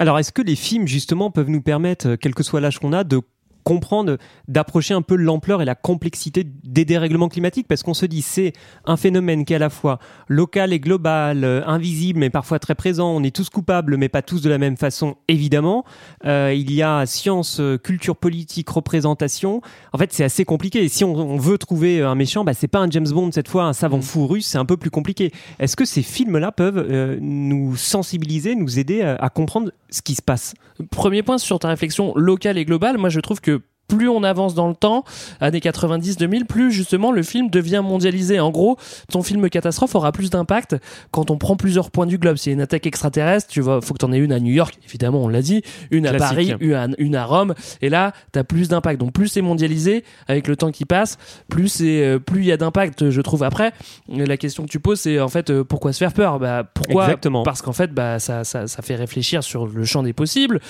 Alors, 0.00 0.16
est-ce 0.20 0.30
que 0.30 0.42
les 0.42 0.54
films, 0.54 0.86
justement, 0.86 1.32
peuvent 1.32 1.50
nous 1.50 1.60
permettre, 1.60 2.10
euh, 2.10 2.16
quel 2.16 2.32
que 2.32 2.44
soit 2.44 2.60
l'âge 2.60 2.78
qu'on 2.78 2.92
a, 2.92 3.02
de 3.02 3.20
comprendre, 3.68 4.16
d'approcher 4.48 4.94
un 4.94 5.02
peu 5.02 5.14
l'ampleur 5.14 5.60
et 5.60 5.66
la 5.66 5.74
complexité 5.74 6.42
des 6.64 6.86
dérèglements 6.86 7.28
climatiques 7.28 7.68
parce 7.68 7.82
qu'on 7.82 7.92
se 7.92 8.06
dit 8.06 8.22
c'est 8.22 8.54
un 8.86 8.96
phénomène 8.96 9.44
qui 9.44 9.52
est 9.52 9.56
à 9.56 9.58
la 9.58 9.68
fois 9.68 9.98
local 10.26 10.72
et 10.72 10.80
global, 10.80 11.44
euh, 11.44 11.60
invisible 11.66 12.20
mais 12.20 12.30
parfois 12.30 12.58
très 12.58 12.74
présent. 12.74 13.10
On 13.14 13.22
est 13.22 13.36
tous 13.36 13.50
coupables 13.50 13.98
mais 13.98 14.08
pas 14.08 14.22
tous 14.22 14.40
de 14.40 14.48
la 14.48 14.56
même 14.56 14.78
façon 14.78 15.16
évidemment. 15.28 15.84
Euh, 16.24 16.54
il 16.56 16.72
y 16.72 16.82
a 16.82 17.04
science, 17.04 17.60
euh, 17.60 17.76
culture 17.76 18.16
politique, 18.16 18.70
représentation. 18.70 19.60
En 19.92 19.98
fait 19.98 20.14
c'est 20.14 20.24
assez 20.24 20.46
compliqué 20.46 20.82
et 20.82 20.88
si 20.88 21.04
on, 21.04 21.14
on 21.14 21.36
veut 21.36 21.58
trouver 21.58 22.00
un 22.00 22.14
méchant, 22.14 22.44
bah, 22.44 22.54
c'est 22.54 22.68
pas 22.68 22.78
un 22.78 22.88
James 22.88 23.10
Bond 23.10 23.32
cette 23.32 23.48
fois, 23.48 23.64
un 23.64 23.74
savant 23.74 24.00
fou 24.00 24.26
russe, 24.26 24.46
c'est 24.46 24.58
un 24.58 24.64
peu 24.64 24.78
plus 24.78 24.90
compliqué. 24.90 25.30
Est-ce 25.58 25.76
que 25.76 25.84
ces 25.84 26.02
films-là 26.02 26.52
peuvent 26.52 26.78
euh, 26.90 27.18
nous 27.20 27.76
sensibiliser, 27.76 28.54
nous 28.54 28.78
aider 28.78 29.02
à, 29.02 29.16
à 29.16 29.28
comprendre 29.28 29.72
ce 29.90 30.00
qui 30.00 30.14
se 30.14 30.22
passe? 30.22 30.54
Premier 30.90 31.22
point 31.22 31.36
sur 31.36 31.58
ta 31.58 31.68
réflexion 31.68 32.14
locale 32.16 32.56
et 32.56 32.64
globale, 32.64 32.96
moi 32.96 33.10
je 33.10 33.20
trouve 33.20 33.42
que 33.42 33.57
plus 33.88 34.08
on 34.08 34.22
avance 34.22 34.54
dans 34.54 34.68
le 34.68 34.74
temps, 34.74 35.04
années 35.40 35.60
90-2000, 35.60 36.44
plus 36.44 36.70
justement 36.70 37.10
le 37.10 37.22
film 37.22 37.50
devient 37.50 37.82
mondialisé. 37.82 38.38
En 38.38 38.50
gros, 38.50 38.76
ton 39.10 39.22
film 39.22 39.48
catastrophe 39.50 39.94
aura 39.94 40.12
plus 40.12 40.30
d'impact 40.30 40.76
quand 41.10 41.30
on 41.30 41.38
prend 41.38 41.56
plusieurs 41.56 41.90
points 41.90 42.06
du 42.06 42.18
globe. 42.18 42.36
S'il 42.36 42.50
y 42.50 42.52
a 42.52 42.56
une 42.56 42.60
attaque 42.60 42.86
extraterrestre, 42.86 43.48
tu 43.48 43.60
vois, 43.60 43.80
faut 43.80 43.94
que 43.94 43.98
tu 43.98 44.04
en 44.04 44.12
aies 44.12 44.18
une 44.18 44.32
à 44.32 44.40
New 44.40 44.52
York, 44.52 44.78
évidemment, 44.86 45.24
on 45.24 45.28
l'a 45.28 45.42
dit, 45.42 45.62
une 45.90 46.06
à. 46.06 46.18
Paris, 46.18 46.52
une 46.60 46.74
à, 46.74 46.88
une 46.98 47.14
à 47.14 47.24
Rome, 47.24 47.54
et 47.80 47.88
là, 47.88 48.12
tu 48.32 48.38
as 48.38 48.44
plus 48.44 48.68
d'impact. 48.68 49.00
Donc 49.00 49.12
plus 49.12 49.28
c'est 49.28 49.40
mondialisé, 49.40 50.04
avec 50.26 50.48
le 50.48 50.56
temps 50.56 50.70
qui 50.70 50.84
passe, 50.84 51.16
plus 51.48 51.68
c'est 51.68 52.04
euh, 52.04 52.18
plus 52.18 52.42
il 52.42 52.46
y 52.46 52.52
a 52.52 52.56
d'impact, 52.56 53.10
je 53.10 53.20
trouve. 53.20 53.42
Après, 53.42 53.72
la 54.08 54.36
question 54.36 54.64
que 54.64 54.68
tu 54.68 54.80
poses, 54.80 55.00
c'est 55.00 55.20
en 55.20 55.28
fait, 55.28 55.50
euh, 55.50 55.64
pourquoi 55.64 55.92
se 55.92 55.98
faire 55.98 56.12
peur? 56.12 56.38
Bah, 56.38 56.64
Pourquoi? 56.74 57.04
Exactement. 57.04 57.42
Parce 57.42 57.62
qu'en 57.62 57.72
fait, 57.72 57.92
bah, 57.92 58.18
ça, 58.18 58.44
ça, 58.44 58.66
ça 58.66 58.82
fait 58.82 58.96
réfléchir 58.96 59.42
sur 59.42 59.66
le 59.66 59.84
champ 59.84 60.02
des 60.02 60.12
possibles. 60.12 60.60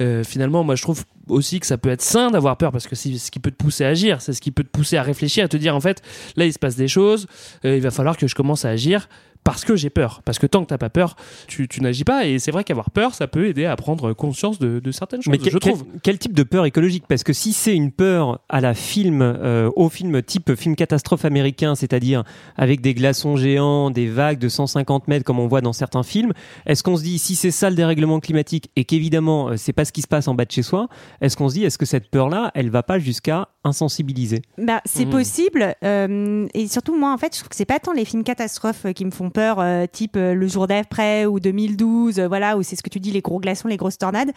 Euh, 0.00 0.24
finalement, 0.24 0.64
moi, 0.64 0.74
je 0.74 0.82
trouve 0.82 1.04
aussi 1.28 1.60
que 1.60 1.66
ça 1.66 1.78
peut 1.78 1.90
être 1.90 2.02
sain 2.02 2.30
d'avoir 2.30 2.56
peur 2.56 2.72
parce 2.72 2.86
que 2.86 2.96
c'est 2.96 3.16
ce 3.16 3.30
qui 3.30 3.38
peut 3.40 3.50
te 3.50 3.56
pousser 3.56 3.84
à 3.84 3.88
agir, 3.88 4.20
c'est 4.20 4.32
ce 4.32 4.40
qui 4.40 4.50
peut 4.50 4.64
te 4.64 4.70
pousser 4.70 4.96
à 4.96 5.02
réfléchir, 5.02 5.44
à 5.44 5.48
te 5.48 5.56
dire 5.56 5.74
en 5.74 5.80
fait, 5.80 6.02
là 6.36 6.44
il 6.44 6.52
se 6.52 6.58
passe 6.58 6.76
des 6.76 6.88
choses, 6.88 7.26
euh, 7.64 7.76
il 7.76 7.82
va 7.82 7.90
falloir 7.90 8.16
que 8.16 8.26
je 8.26 8.34
commence 8.34 8.64
à 8.64 8.70
agir 8.70 9.08
parce 9.44 9.64
que 9.64 9.76
j'ai 9.76 9.90
peur. 9.90 10.22
Parce 10.24 10.38
que 10.38 10.46
tant 10.46 10.62
que 10.62 10.68
t'as 10.68 10.78
pas 10.78 10.90
peur, 10.90 11.16
tu, 11.46 11.68
tu 11.68 11.80
n'agis 11.80 12.04
pas. 12.04 12.26
Et 12.26 12.38
c'est 12.38 12.50
vrai 12.50 12.64
qu'avoir 12.64 12.90
peur, 12.90 13.14
ça 13.14 13.26
peut 13.26 13.46
aider 13.46 13.64
à 13.64 13.76
prendre 13.76 14.12
conscience 14.12 14.58
de, 14.58 14.78
de 14.80 14.92
certaines 14.92 15.22
choses, 15.22 15.30
Mais 15.32 15.38
quel, 15.38 15.52
je 15.52 15.58
trouve. 15.58 15.84
quel- 15.84 16.00
quel 16.02 16.18
type 16.18 16.32
de 16.34 16.42
peur 16.42 16.64
écologique? 16.66 17.04
Parce 17.08 17.22
que 17.24 17.32
si 17.32 17.52
c'est 17.52 17.74
une 17.74 17.92
peur 17.92 18.40
à 18.48 18.60
la 18.60 18.74
film, 18.74 19.22
euh, 19.22 19.70
au 19.76 19.88
film 19.88 20.22
type 20.22 20.54
film 20.54 20.76
catastrophe 20.76 21.24
américain, 21.24 21.74
c'est-à-dire 21.74 22.24
avec 22.56 22.80
des 22.80 22.94
glaçons 22.94 23.36
géants, 23.36 23.90
des 23.90 24.06
vagues 24.08 24.38
de 24.38 24.48
150 24.48 25.08
mètres 25.08 25.24
comme 25.24 25.38
on 25.38 25.46
voit 25.48 25.60
dans 25.60 25.72
certains 25.72 26.02
films, 26.02 26.32
est-ce 26.66 26.82
qu'on 26.82 26.96
se 26.96 27.02
dit 27.02 27.18
si 27.18 27.34
c'est 27.34 27.50
ça 27.50 27.70
le 27.70 27.76
dérèglement 27.76 28.20
climatique 28.20 28.70
et 28.76 28.84
qu'évidemment 28.84 29.48
euh, 29.50 29.56
c'est 29.56 29.72
pas 29.72 29.84
ce 29.84 29.92
qui 29.92 30.02
se 30.02 30.08
passe 30.08 30.28
en 30.28 30.34
bas 30.34 30.44
de 30.44 30.50
chez 30.52 30.62
soi, 30.62 30.88
est-ce 31.20 31.36
qu'on 31.36 31.48
se 31.48 31.54
dit 31.54 31.64
est-ce 31.64 31.78
que 31.78 31.86
cette 31.86 32.10
peur-là, 32.10 32.50
elle 32.54 32.70
va 32.70 32.82
pas 32.82 32.98
jusqu'à 32.98 33.48
insensibiliser? 33.64 34.42
Bah, 34.58 34.80
c'est 34.84 35.04
Mhm. 35.04 35.10
possible. 35.10 35.74
euh, 35.84 36.46
et 36.54 36.66
surtout, 36.68 36.98
moi, 36.98 37.12
en 37.12 37.18
fait, 37.18 37.32
je 37.34 37.38
trouve 37.40 37.48
que 37.48 37.56
c'est 37.56 37.64
pas 37.64 37.78
tant 37.78 37.92
les 37.92 38.04
films 38.04 38.24
catastrophes 38.24 38.86
qui 38.94 39.04
me 39.04 39.10
font 39.10 39.27
peur, 39.30 39.58
euh, 39.60 39.86
type 39.90 40.16
euh, 40.16 40.34
Le 40.34 40.46
jour 40.48 40.66
d'après 40.66 41.26
ou 41.26 41.40
2012, 41.40 42.18
euh, 42.18 42.28
voilà, 42.28 42.56
où 42.56 42.62
c'est 42.62 42.76
ce 42.76 42.82
que 42.82 42.88
tu 42.90 43.00
dis, 43.00 43.10
les 43.10 43.20
gros 43.20 43.38
glaçons, 43.40 43.68
les 43.68 43.76
grosses 43.76 43.98
tornades. 43.98 44.30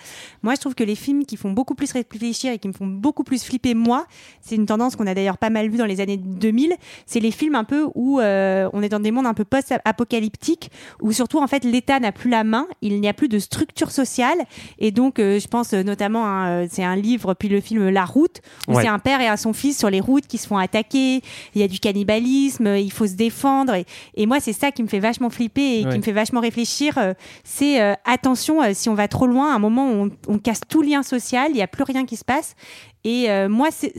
Moi, 0.44 0.56
je 0.56 0.60
trouve 0.62 0.76
que 0.76 0.84
les 0.84 0.96
films 0.96 1.26
qui 1.26 1.38
font 1.38 1.52
beaucoup 1.52 1.76
plus 1.76 1.92
réfléchir 1.92 2.52
et 2.54 2.58
qui 2.60 2.68
me 2.68 2.74
font 2.74 2.88
beaucoup 2.88 3.24
plus 3.24 3.44
flipper, 3.44 3.74
moi, 3.74 4.06
c'est 4.42 4.56
une 4.56 4.66
tendance 4.66 4.96
qu'on 4.96 5.08
a 5.08 5.14
d'ailleurs 5.14 5.38
pas 5.38 5.50
mal 5.50 5.70
vu 5.70 5.78
dans 5.78 5.86
les 5.86 6.02
années 6.02 6.18
2000. 6.18 6.74
C'est 7.06 7.20
les 7.20 7.32
films 7.32 7.56
un 7.56 7.64
peu 7.64 7.88
où 7.96 8.20
euh, 8.20 8.70
on 8.74 8.82
est 8.84 8.90
dans 8.90 9.00
des 9.00 9.12
mondes 9.12 9.26
un 9.28 9.34
peu 9.34 9.46
post-apocalyptiques, 9.46 10.72
où 11.02 11.12
surtout, 11.12 11.40
en 11.40 11.48
fait, 11.48 11.64
l'État 11.64 12.00
n'a 12.00 12.12
plus 12.12 12.30
la 12.30 12.44
main, 12.44 12.68
il 12.82 13.00
n'y 13.02 13.08
a 13.08 13.14
plus 13.14 13.28
de 13.28 13.40
structure 13.40 13.92
sociale. 13.92 14.38
Et 14.80 14.92
donc, 14.92 15.20
euh, 15.20 15.40
je 15.40 15.48
pense 15.48 15.74
notamment, 15.74 16.46
euh, 16.46 16.66
c'est 16.70 16.84
un 16.84 16.96
livre, 16.96 17.34
puis 17.34 17.50
le 17.50 17.62
film 17.62 17.90
La 17.90 18.06
Route, 18.06 18.42
où 18.68 18.74
Ouais. 18.76 18.84
c'est 18.84 18.88
un 18.90 19.00
père 19.00 19.22
et 19.22 19.28
à 19.28 19.38
son 19.38 19.54
fils 19.54 19.78
sur 19.78 19.90
les 19.90 20.00
routes 20.00 20.28
qui 20.28 20.38
se 20.38 20.48
font 20.48 20.58
attaquer. 20.58 21.22
Il 21.56 21.62
y 21.62 21.64
a 21.64 21.68
du 21.68 21.80
cannibalisme, 21.80 22.68
il 22.78 22.92
faut 22.92 23.08
se 23.08 23.14
défendre. 23.16 23.74
Et, 23.76 23.86
et 24.16 24.26
moi, 24.26 24.40
c'est 24.40 24.54
ça 24.54 24.72
qui 24.72 24.81
me 24.82 24.88
fait 24.88 25.00
vachement 25.00 25.30
flipper 25.30 25.80
et 25.82 25.86
Ouais. 25.86 25.92
qui 25.92 25.98
me 25.98 26.04
fait 26.04 26.12
vachement 26.12 26.40
réfléchir. 26.42 26.98
euh, 26.98 27.14
c'est 27.44 27.82
euh, 27.82 27.94
attention, 28.06 28.62
euh, 28.64 28.72
si 28.74 28.90
on 28.90 28.94
va 28.96 29.08
trop 29.08 29.28
loin, 29.28 29.52
à 29.52 29.56
un 29.56 29.60
moment, 29.60 29.88
on, 29.88 30.10
on 30.28 30.38
casse 30.40 30.62
tout 30.68 30.82
lien 30.82 31.04
social, 31.04 31.52
il 31.52 31.56
n'y 31.56 31.62
a 31.62 31.68
plus 31.68 31.84
rien 31.84 32.06
qui 32.06 32.16
se 32.18 32.24
passe. 32.26 32.56
Et 33.04 33.28
moi, 33.50 33.70
c'est- 33.72 33.94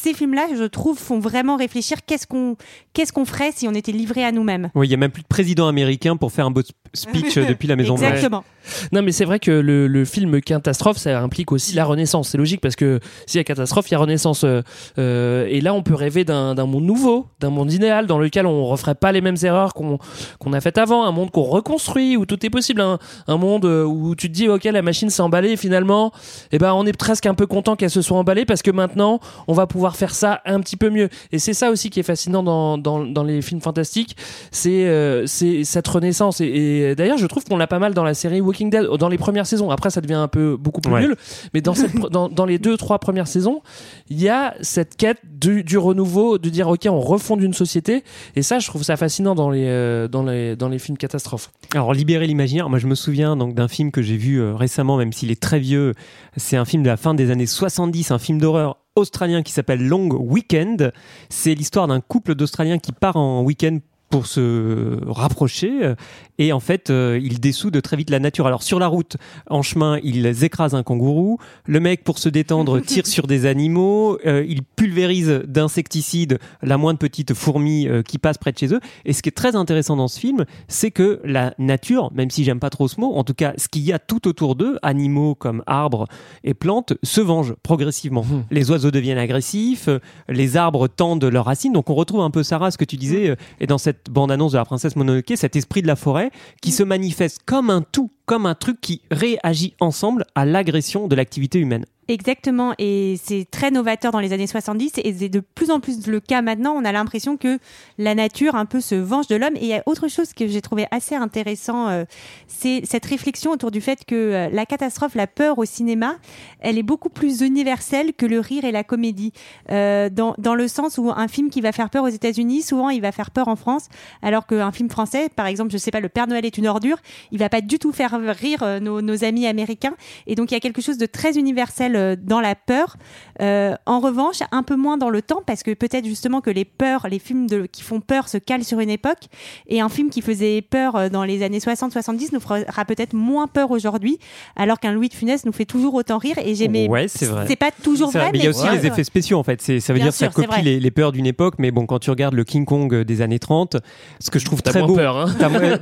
ces 0.00 0.14
films-là, 0.14 0.48
je 0.56 0.64
trouve, 0.64 0.98
font 0.98 1.18
vraiment 1.20 1.56
réfléchir 1.56 1.98
qu'est-ce 2.06 2.26
qu'on 2.26 2.56
qu'est-ce 2.92 3.12
qu'on 3.12 3.24
ferait 3.24 3.52
si 3.54 3.68
on 3.68 3.72
était 3.74 3.92
livré 3.92 4.24
à 4.24 4.32
nous-mêmes. 4.32 4.70
Oui, 4.74 4.88
il 4.88 4.90
y 4.90 4.94
a 4.94 4.96
même 4.96 5.10
plus 5.10 5.22
de 5.22 5.28
président 5.28 5.68
américain 5.68 6.16
pour 6.16 6.32
faire 6.32 6.46
un 6.46 6.50
beau 6.50 6.62
sp- 6.62 6.72
speech 6.94 7.36
euh, 7.36 7.44
depuis 7.48 7.68
la 7.68 7.76
Maison 7.76 7.94
Blanche. 7.94 8.10
Exactement. 8.10 8.44
Non, 8.92 9.02
mais 9.02 9.12
c'est 9.12 9.24
vrai 9.24 9.38
que 9.38 9.50
le, 9.50 9.86
le 9.86 10.04
film 10.04 10.40
catastrophe, 10.40 10.96
ça 10.98 11.20
implique 11.20 11.52
aussi 11.52 11.74
la 11.74 11.84
renaissance. 11.84 12.30
C'est 12.30 12.38
logique 12.38 12.60
parce 12.60 12.76
que 12.76 13.00
s'il 13.26 13.38
y 13.38 13.40
a 13.40 13.44
catastrophe, 13.44 13.88
il 13.90 13.92
y 13.92 13.94
a 13.94 13.98
renaissance. 13.98 14.44
Euh, 14.44 14.62
euh, 14.98 15.46
et 15.48 15.60
là, 15.60 15.74
on 15.74 15.82
peut 15.82 15.94
rêver 15.94 16.24
d'un 16.24 16.54
monde 16.66 16.84
nouveau, 16.84 17.26
d'un 17.40 17.50
monde 17.50 17.72
idéal 17.72 18.06
dans 18.06 18.18
lequel 18.18 18.46
on 18.46 18.64
referait 18.66 18.94
pas 18.94 19.12
les 19.12 19.20
mêmes 19.20 19.36
erreurs 19.42 19.74
qu'on 19.74 19.98
qu'on 20.38 20.52
a 20.52 20.60
faites 20.60 20.78
avant, 20.78 21.04
un 21.04 21.12
monde 21.12 21.30
qu'on 21.30 21.42
reconstruit 21.42 22.16
où 22.16 22.26
tout 22.26 22.44
est 22.44 22.50
possible, 22.50 22.80
un, 22.80 22.98
un 23.28 23.36
monde 23.36 23.64
où 23.64 24.14
tu 24.14 24.28
te 24.28 24.34
dis 24.34 24.48
ok 24.48 24.64
la 24.64 24.82
machine 24.82 25.10
s'est 25.10 25.22
emballée 25.22 25.50
et 25.52 25.56
finalement, 25.56 26.12
eh 26.52 26.58
ben 26.58 26.72
on 26.74 26.86
est 26.86 26.96
presque 26.96 27.26
un 27.26 27.34
peu 27.34 27.46
content 27.46 27.76
qu'elle 27.76 27.90
se 27.90 28.02
soit 28.02 28.16
emballée 28.18 28.44
parce 28.44 28.62
que 28.62 28.70
maintenant 28.70 29.20
on 29.48 29.52
va 29.52 29.66
pouvoir 29.66 29.89
faire 29.96 30.14
ça 30.14 30.40
un 30.44 30.60
petit 30.60 30.76
peu 30.76 30.90
mieux. 30.90 31.08
Et 31.32 31.38
c'est 31.38 31.54
ça 31.54 31.70
aussi 31.70 31.90
qui 31.90 32.00
est 32.00 32.04
fascinant 32.04 32.42
dans 32.42 32.78
dans, 32.78 33.04
dans 33.04 33.24
les 33.24 33.42
films 33.42 33.60
fantastiques, 33.60 34.16
c'est 34.50 34.86
euh, 34.86 35.26
c'est 35.26 35.64
cette 35.64 35.86
renaissance. 35.88 36.40
Et, 36.40 36.46
et 36.46 36.94
d'ailleurs, 36.94 37.18
je 37.18 37.26
trouve 37.26 37.44
qu'on 37.44 37.56
l'a 37.56 37.66
pas 37.66 37.78
mal 37.78 37.94
dans 37.94 38.04
la 38.04 38.14
série 38.14 38.40
Walking 38.40 38.70
Dead, 38.70 38.84
dans 38.98 39.08
les 39.08 39.18
premières 39.18 39.46
saisons. 39.46 39.70
Après, 39.70 39.90
ça 39.90 40.00
devient 40.00 40.14
un 40.14 40.28
peu 40.28 40.56
beaucoup 40.56 40.80
plus 40.80 40.92
Ouais. 40.92 41.02
nul. 41.02 41.16
Mais 41.54 41.60
dans, 41.60 41.74
cette, 41.74 41.94
dans, 41.96 42.28
dans 42.28 42.44
les 42.46 42.58
deux, 42.58 42.76
trois 42.76 42.98
premières 42.98 43.28
saisons, 43.28 43.60
il 44.08 44.20
y 44.20 44.28
a 44.28 44.54
cette 44.60 44.96
quête 44.96 45.18
du, 45.24 45.62
du 45.62 45.78
renouveau, 45.78 46.38
de 46.38 46.48
dire, 46.48 46.68
OK, 46.68 46.86
on 46.90 47.00
refonde 47.00 47.42
une 47.42 47.54
société. 47.54 48.02
Et 48.36 48.42
ça, 48.42 48.58
je 48.58 48.66
trouve 48.68 48.82
ça 48.82 48.96
fascinant 48.96 49.34
dans 49.34 49.50
les, 49.50 49.66
euh, 49.66 50.08
dans 50.08 50.22
les, 50.24 50.56
dans 50.56 50.68
les 50.68 50.78
films 50.78 50.96
catastrophes. 50.98 51.50
Alors 51.74 51.92
libérer 51.94 52.26
l'imaginaire, 52.26 52.68
moi 52.68 52.78
je 52.78 52.86
me 52.88 52.94
souviens 52.96 53.36
donc 53.36 53.54
d'un 53.54 53.68
film 53.68 53.90
que 53.92 54.02
j'ai 54.02 54.16
vu 54.16 54.40
euh, 54.40 54.54
récemment, 54.54 54.96
même 54.96 55.12
s'il 55.12 55.30
est 55.30 55.40
très 55.40 55.60
vieux, 55.60 55.94
c'est 56.36 56.56
un 56.56 56.64
film 56.64 56.82
de 56.82 56.88
la 56.88 56.96
fin 56.96 57.14
des 57.14 57.30
années 57.30 57.46
70, 57.46 58.10
un 58.10 58.18
film 58.18 58.40
d'horreur 58.40 58.78
australien 59.00 59.42
qui 59.42 59.52
s'appelle 59.52 59.86
Long 59.86 60.08
Weekend. 60.10 60.92
C'est 61.28 61.54
l'histoire 61.54 61.86
d'un 61.88 62.00
couple 62.00 62.34
d'Australiens 62.34 62.78
qui 62.78 62.92
part 62.92 63.16
en 63.16 63.42
week-end 63.42 63.78
pour 64.10 64.26
se 64.26 64.98
rapprocher 65.06 65.94
et 66.40 66.52
en 66.52 66.58
fait 66.58 66.90
euh, 66.90 67.20
ils 67.22 67.38
dessoudent 67.38 67.80
très 67.80 67.96
vite 67.96 68.10
la 68.10 68.18
nature. 68.18 68.46
Alors 68.46 68.64
sur 68.64 68.80
la 68.80 68.88
route, 68.88 69.16
en 69.48 69.62
chemin, 69.62 70.00
ils 70.02 70.42
écrasent 70.42 70.74
un 70.74 70.82
kangourou. 70.82 71.38
Le 71.66 71.78
mec 71.78 72.02
pour 72.02 72.18
se 72.18 72.28
détendre 72.28 72.80
tire 72.84 73.06
sur 73.06 73.26
des 73.28 73.46
animaux. 73.46 74.18
Euh, 74.26 74.44
il 74.48 74.62
pulvérise 74.62 75.42
d'insecticides 75.46 76.38
la 76.62 76.78
moindre 76.78 76.98
petite 76.98 77.34
fourmi 77.34 77.86
euh, 77.86 78.02
qui 78.02 78.18
passe 78.18 78.38
près 78.38 78.52
de 78.52 78.58
chez 78.58 78.74
eux. 78.74 78.80
Et 79.04 79.12
ce 79.12 79.22
qui 79.22 79.28
est 79.28 79.32
très 79.32 79.54
intéressant 79.54 79.96
dans 79.96 80.08
ce 80.08 80.18
film, 80.18 80.46
c'est 80.66 80.90
que 80.90 81.20
la 81.24 81.54
nature, 81.58 82.10
même 82.14 82.30
si 82.30 82.42
j'aime 82.42 82.58
pas 82.58 82.70
trop 82.70 82.88
ce 82.88 82.98
mot, 83.00 83.12
en 83.14 83.22
tout 83.22 83.34
cas 83.34 83.52
ce 83.58 83.68
qu'il 83.68 83.82
y 83.82 83.92
a 83.92 83.98
tout 83.98 84.26
autour 84.26 84.54
d'eux, 84.54 84.78
animaux 84.82 85.34
comme 85.34 85.62
arbres 85.66 86.06
et 86.42 86.54
plantes, 86.54 86.94
se 87.02 87.20
vengent 87.20 87.54
progressivement. 87.62 88.24
Mhm. 88.24 88.44
Les 88.50 88.70
oiseaux 88.70 88.90
deviennent 88.90 89.18
agressifs, 89.18 89.90
les 90.28 90.56
arbres 90.56 90.88
tendent 90.88 91.24
leurs 91.24 91.44
racines. 91.44 91.74
Donc 91.74 91.90
on 91.90 91.94
retrouve 91.94 92.22
un 92.22 92.30
peu 92.30 92.42
Sarah, 92.42 92.70
ce 92.70 92.78
que 92.78 92.84
tu 92.86 92.96
disais, 92.96 93.30
euh, 93.30 93.36
et 93.60 93.66
dans 93.66 93.78
cette 93.78 94.10
bande-annonce 94.10 94.52
de 94.52 94.56
la 94.56 94.64
princesse 94.64 94.96
Mononoke, 94.96 95.32
cet 95.36 95.54
esprit 95.54 95.82
de 95.82 95.86
la 95.86 95.96
forêt 95.96 96.29
qui 96.62 96.72
se 96.72 96.82
manifeste 96.82 97.40
comme 97.44 97.70
un 97.70 97.82
tout, 97.82 98.10
comme 98.26 98.46
un 98.46 98.54
truc 98.54 98.80
qui 98.80 99.02
réagit 99.10 99.74
ensemble 99.80 100.24
à 100.34 100.44
l'agression 100.44 101.08
de 101.08 101.14
l'activité 101.14 101.58
humaine. 101.58 101.86
Exactement, 102.10 102.74
et 102.76 103.20
c'est 103.22 103.46
très 103.48 103.70
novateur 103.70 104.10
dans 104.10 104.18
les 104.18 104.32
années 104.32 104.48
70 104.48 104.94
et 105.04 105.14
c'est 105.16 105.28
de 105.28 105.38
plus 105.38 105.70
en 105.70 105.78
plus 105.78 106.08
le 106.08 106.18
cas 106.18 106.42
maintenant. 106.42 106.74
On 106.76 106.84
a 106.84 106.90
l'impression 106.90 107.36
que 107.36 107.60
la 107.98 108.16
nature 108.16 108.56
un 108.56 108.66
peu 108.66 108.80
se 108.80 108.96
venge 108.96 109.28
de 109.28 109.36
l'homme. 109.36 109.54
Et 109.54 109.60
il 109.60 109.68
y 109.68 109.74
a 109.74 109.84
autre 109.86 110.08
chose 110.08 110.32
que 110.32 110.48
j'ai 110.48 110.60
trouvé 110.60 110.88
assez 110.90 111.14
intéressant, 111.14 111.86
euh, 111.86 112.02
c'est 112.48 112.82
cette 112.84 113.06
réflexion 113.06 113.52
autour 113.52 113.70
du 113.70 113.80
fait 113.80 114.04
que 114.04 114.16
euh, 114.16 114.48
la 114.50 114.66
catastrophe, 114.66 115.14
la 115.14 115.28
peur 115.28 115.60
au 115.60 115.64
cinéma, 115.64 116.16
elle 116.58 116.78
est 116.78 116.82
beaucoup 116.82 117.10
plus 117.10 117.42
universelle 117.42 118.12
que 118.12 118.26
le 118.26 118.40
rire 118.40 118.64
et 118.64 118.72
la 118.72 118.82
comédie. 118.82 119.32
Euh, 119.70 120.10
dans, 120.10 120.34
dans 120.36 120.56
le 120.56 120.66
sens 120.66 120.98
où 120.98 121.12
un 121.12 121.28
film 121.28 121.48
qui 121.48 121.60
va 121.60 121.70
faire 121.70 121.90
peur 121.90 122.02
aux 122.02 122.08
États-Unis, 122.08 122.62
souvent 122.62 122.90
il 122.90 123.02
va 123.02 123.12
faire 123.12 123.30
peur 123.30 123.46
en 123.46 123.54
France, 123.54 123.86
alors 124.20 124.48
qu'un 124.48 124.72
film 124.72 124.90
français, 124.90 125.28
par 125.28 125.46
exemple, 125.46 125.70
je 125.70 125.78
sais 125.78 125.92
pas, 125.92 126.00
Le 126.00 126.08
Père 126.08 126.26
Noël 126.26 126.44
est 126.44 126.58
une 126.58 126.66
ordure, 126.66 126.96
il 127.30 127.38
va 127.38 127.48
pas 127.48 127.60
du 127.60 127.78
tout 127.78 127.92
faire 127.92 128.18
rire 128.20 128.80
nos 128.80 129.24
amis 129.24 129.46
américains. 129.46 129.94
Et 130.26 130.34
donc 130.34 130.50
il 130.50 130.54
y 130.54 130.56
a 130.56 130.60
quelque 130.60 130.82
chose 130.82 130.98
de 130.98 131.06
très 131.06 131.38
universel 131.38 131.99
euh, 132.00 132.16
dans 132.20 132.40
la 132.40 132.54
peur. 132.54 132.96
Euh, 133.40 133.74
en 133.86 134.00
revanche, 134.00 134.40
un 134.52 134.62
peu 134.62 134.76
moins 134.76 134.96
dans 134.98 135.10
le 135.10 135.22
temps, 135.22 135.42
parce 135.46 135.62
que 135.62 135.72
peut-être 135.72 136.04
justement 136.04 136.40
que 136.40 136.50
les 136.50 136.64
peurs, 136.64 137.08
les 137.08 137.18
films 137.18 137.46
de, 137.46 137.66
qui 137.66 137.82
font 137.82 138.00
peur 138.00 138.28
se 138.28 138.38
calent 138.38 138.64
sur 138.64 138.80
une 138.80 138.90
époque, 138.90 139.28
et 139.66 139.80
un 139.80 139.88
film 139.88 140.10
qui 140.10 140.20
faisait 140.20 140.62
peur 140.62 140.96
euh, 140.96 141.08
dans 141.08 141.24
les 141.24 141.42
années 141.42 141.58
60-70 141.58 142.30
nous 142.32 142.40
fera 142.40 142.84
peut-être 142.84 143.14
moins 143.14 143.46
peur 143.46 143.70
aujourd'hui, 143.70 144.18
alors 144.56 144.78
qu'un 144.80 144.92
Louis 144.92 145.08
de 145.08 145.14
Funès 145.14 145.44
nous 145.44 145.52
fait 145.52 145.64
toujours 145.64 145.94
autant 145.94 146.18
rire. 146.18 146.36
Et 146.44 146.54
j'aimais. 146.54 146.88
Ouais, 146.88 147.08
c'est 147.08 147.26
vrai. 147.26 147.44
C'est 147.46 147.56
pas 147.56 147.70
toujours 147.70 148.10
vrai, 148.10 148.30
mais 148.32 148.38
il 148.38 148.44
y 148.44 148.46
a 148.46 148.50
aussi 148.50 148.68
les 148.68 148.86
effets 148.86 149.04
spéciaux 149.04 149.38
en 149.38 149.42
fait. 149.42 149.60
C'est, 149.62 149.80
ça 149.80 149.92
veut 149.92 149.98
Bien 149.98 150.06
dire 150.06 150.12
que 150.12 150.18
ça 150.18 150.30
sûr, 150.30 150.42
c'est 150.42 150.46
copie 150.46 150.62
les, 150.62 150.80
les 150.80 150.90
peurs 150.90 151.12
d'une 151.12 151.26
époque, 151.26 151.54
mais 151.58 151.70
bon, 151.70 151.86
quand 151.86 151.98
tu 151.98 152.10
regardes 152.10 152.34
le 152.34 152.44
King 152.44 152.64
Kong 152.64 152.94
des 153.02 153.22
années 153.22 153.38
30, 153.38 153.76
ce 154.18 154.30
que 154.30 154.38
je 154.38 154.44
trouve 154.44 154.62
très 154.62 154.82
beau. 154.82 154.98
hein 154.98 155.26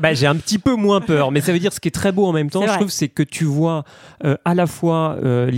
bah, 0.01 0.15
j'ai 0.15 0.27
un 0.27 0.37
petit 0.37 0.59
peu 0.59 0.75
moins 0.75 1.01
peur, 1.01 1.31
mais 1.31 1.41
ça 1.41 1.53
veut 1.53 1.59
dire 1.59 1.73
ce 1.73 1.81
qui 1.81 1.89
est 1.89 1.93
très 1.93 2.13
beau 2.13 2.27
en 2.27 2.33
même 2.33 2.51
temps. 2.51 2.67
Je 2.67 2.73
trouve 2.73 2.91
c'est 2.91 3.09
que 3.09 3.23
tu 3.23 3.45
vois 3.45 3.85
euh, 4.25 4.37
à 4.45 4.55
la 4.55 4.67
fois 4.67 5.17
euh, 5.23 5.51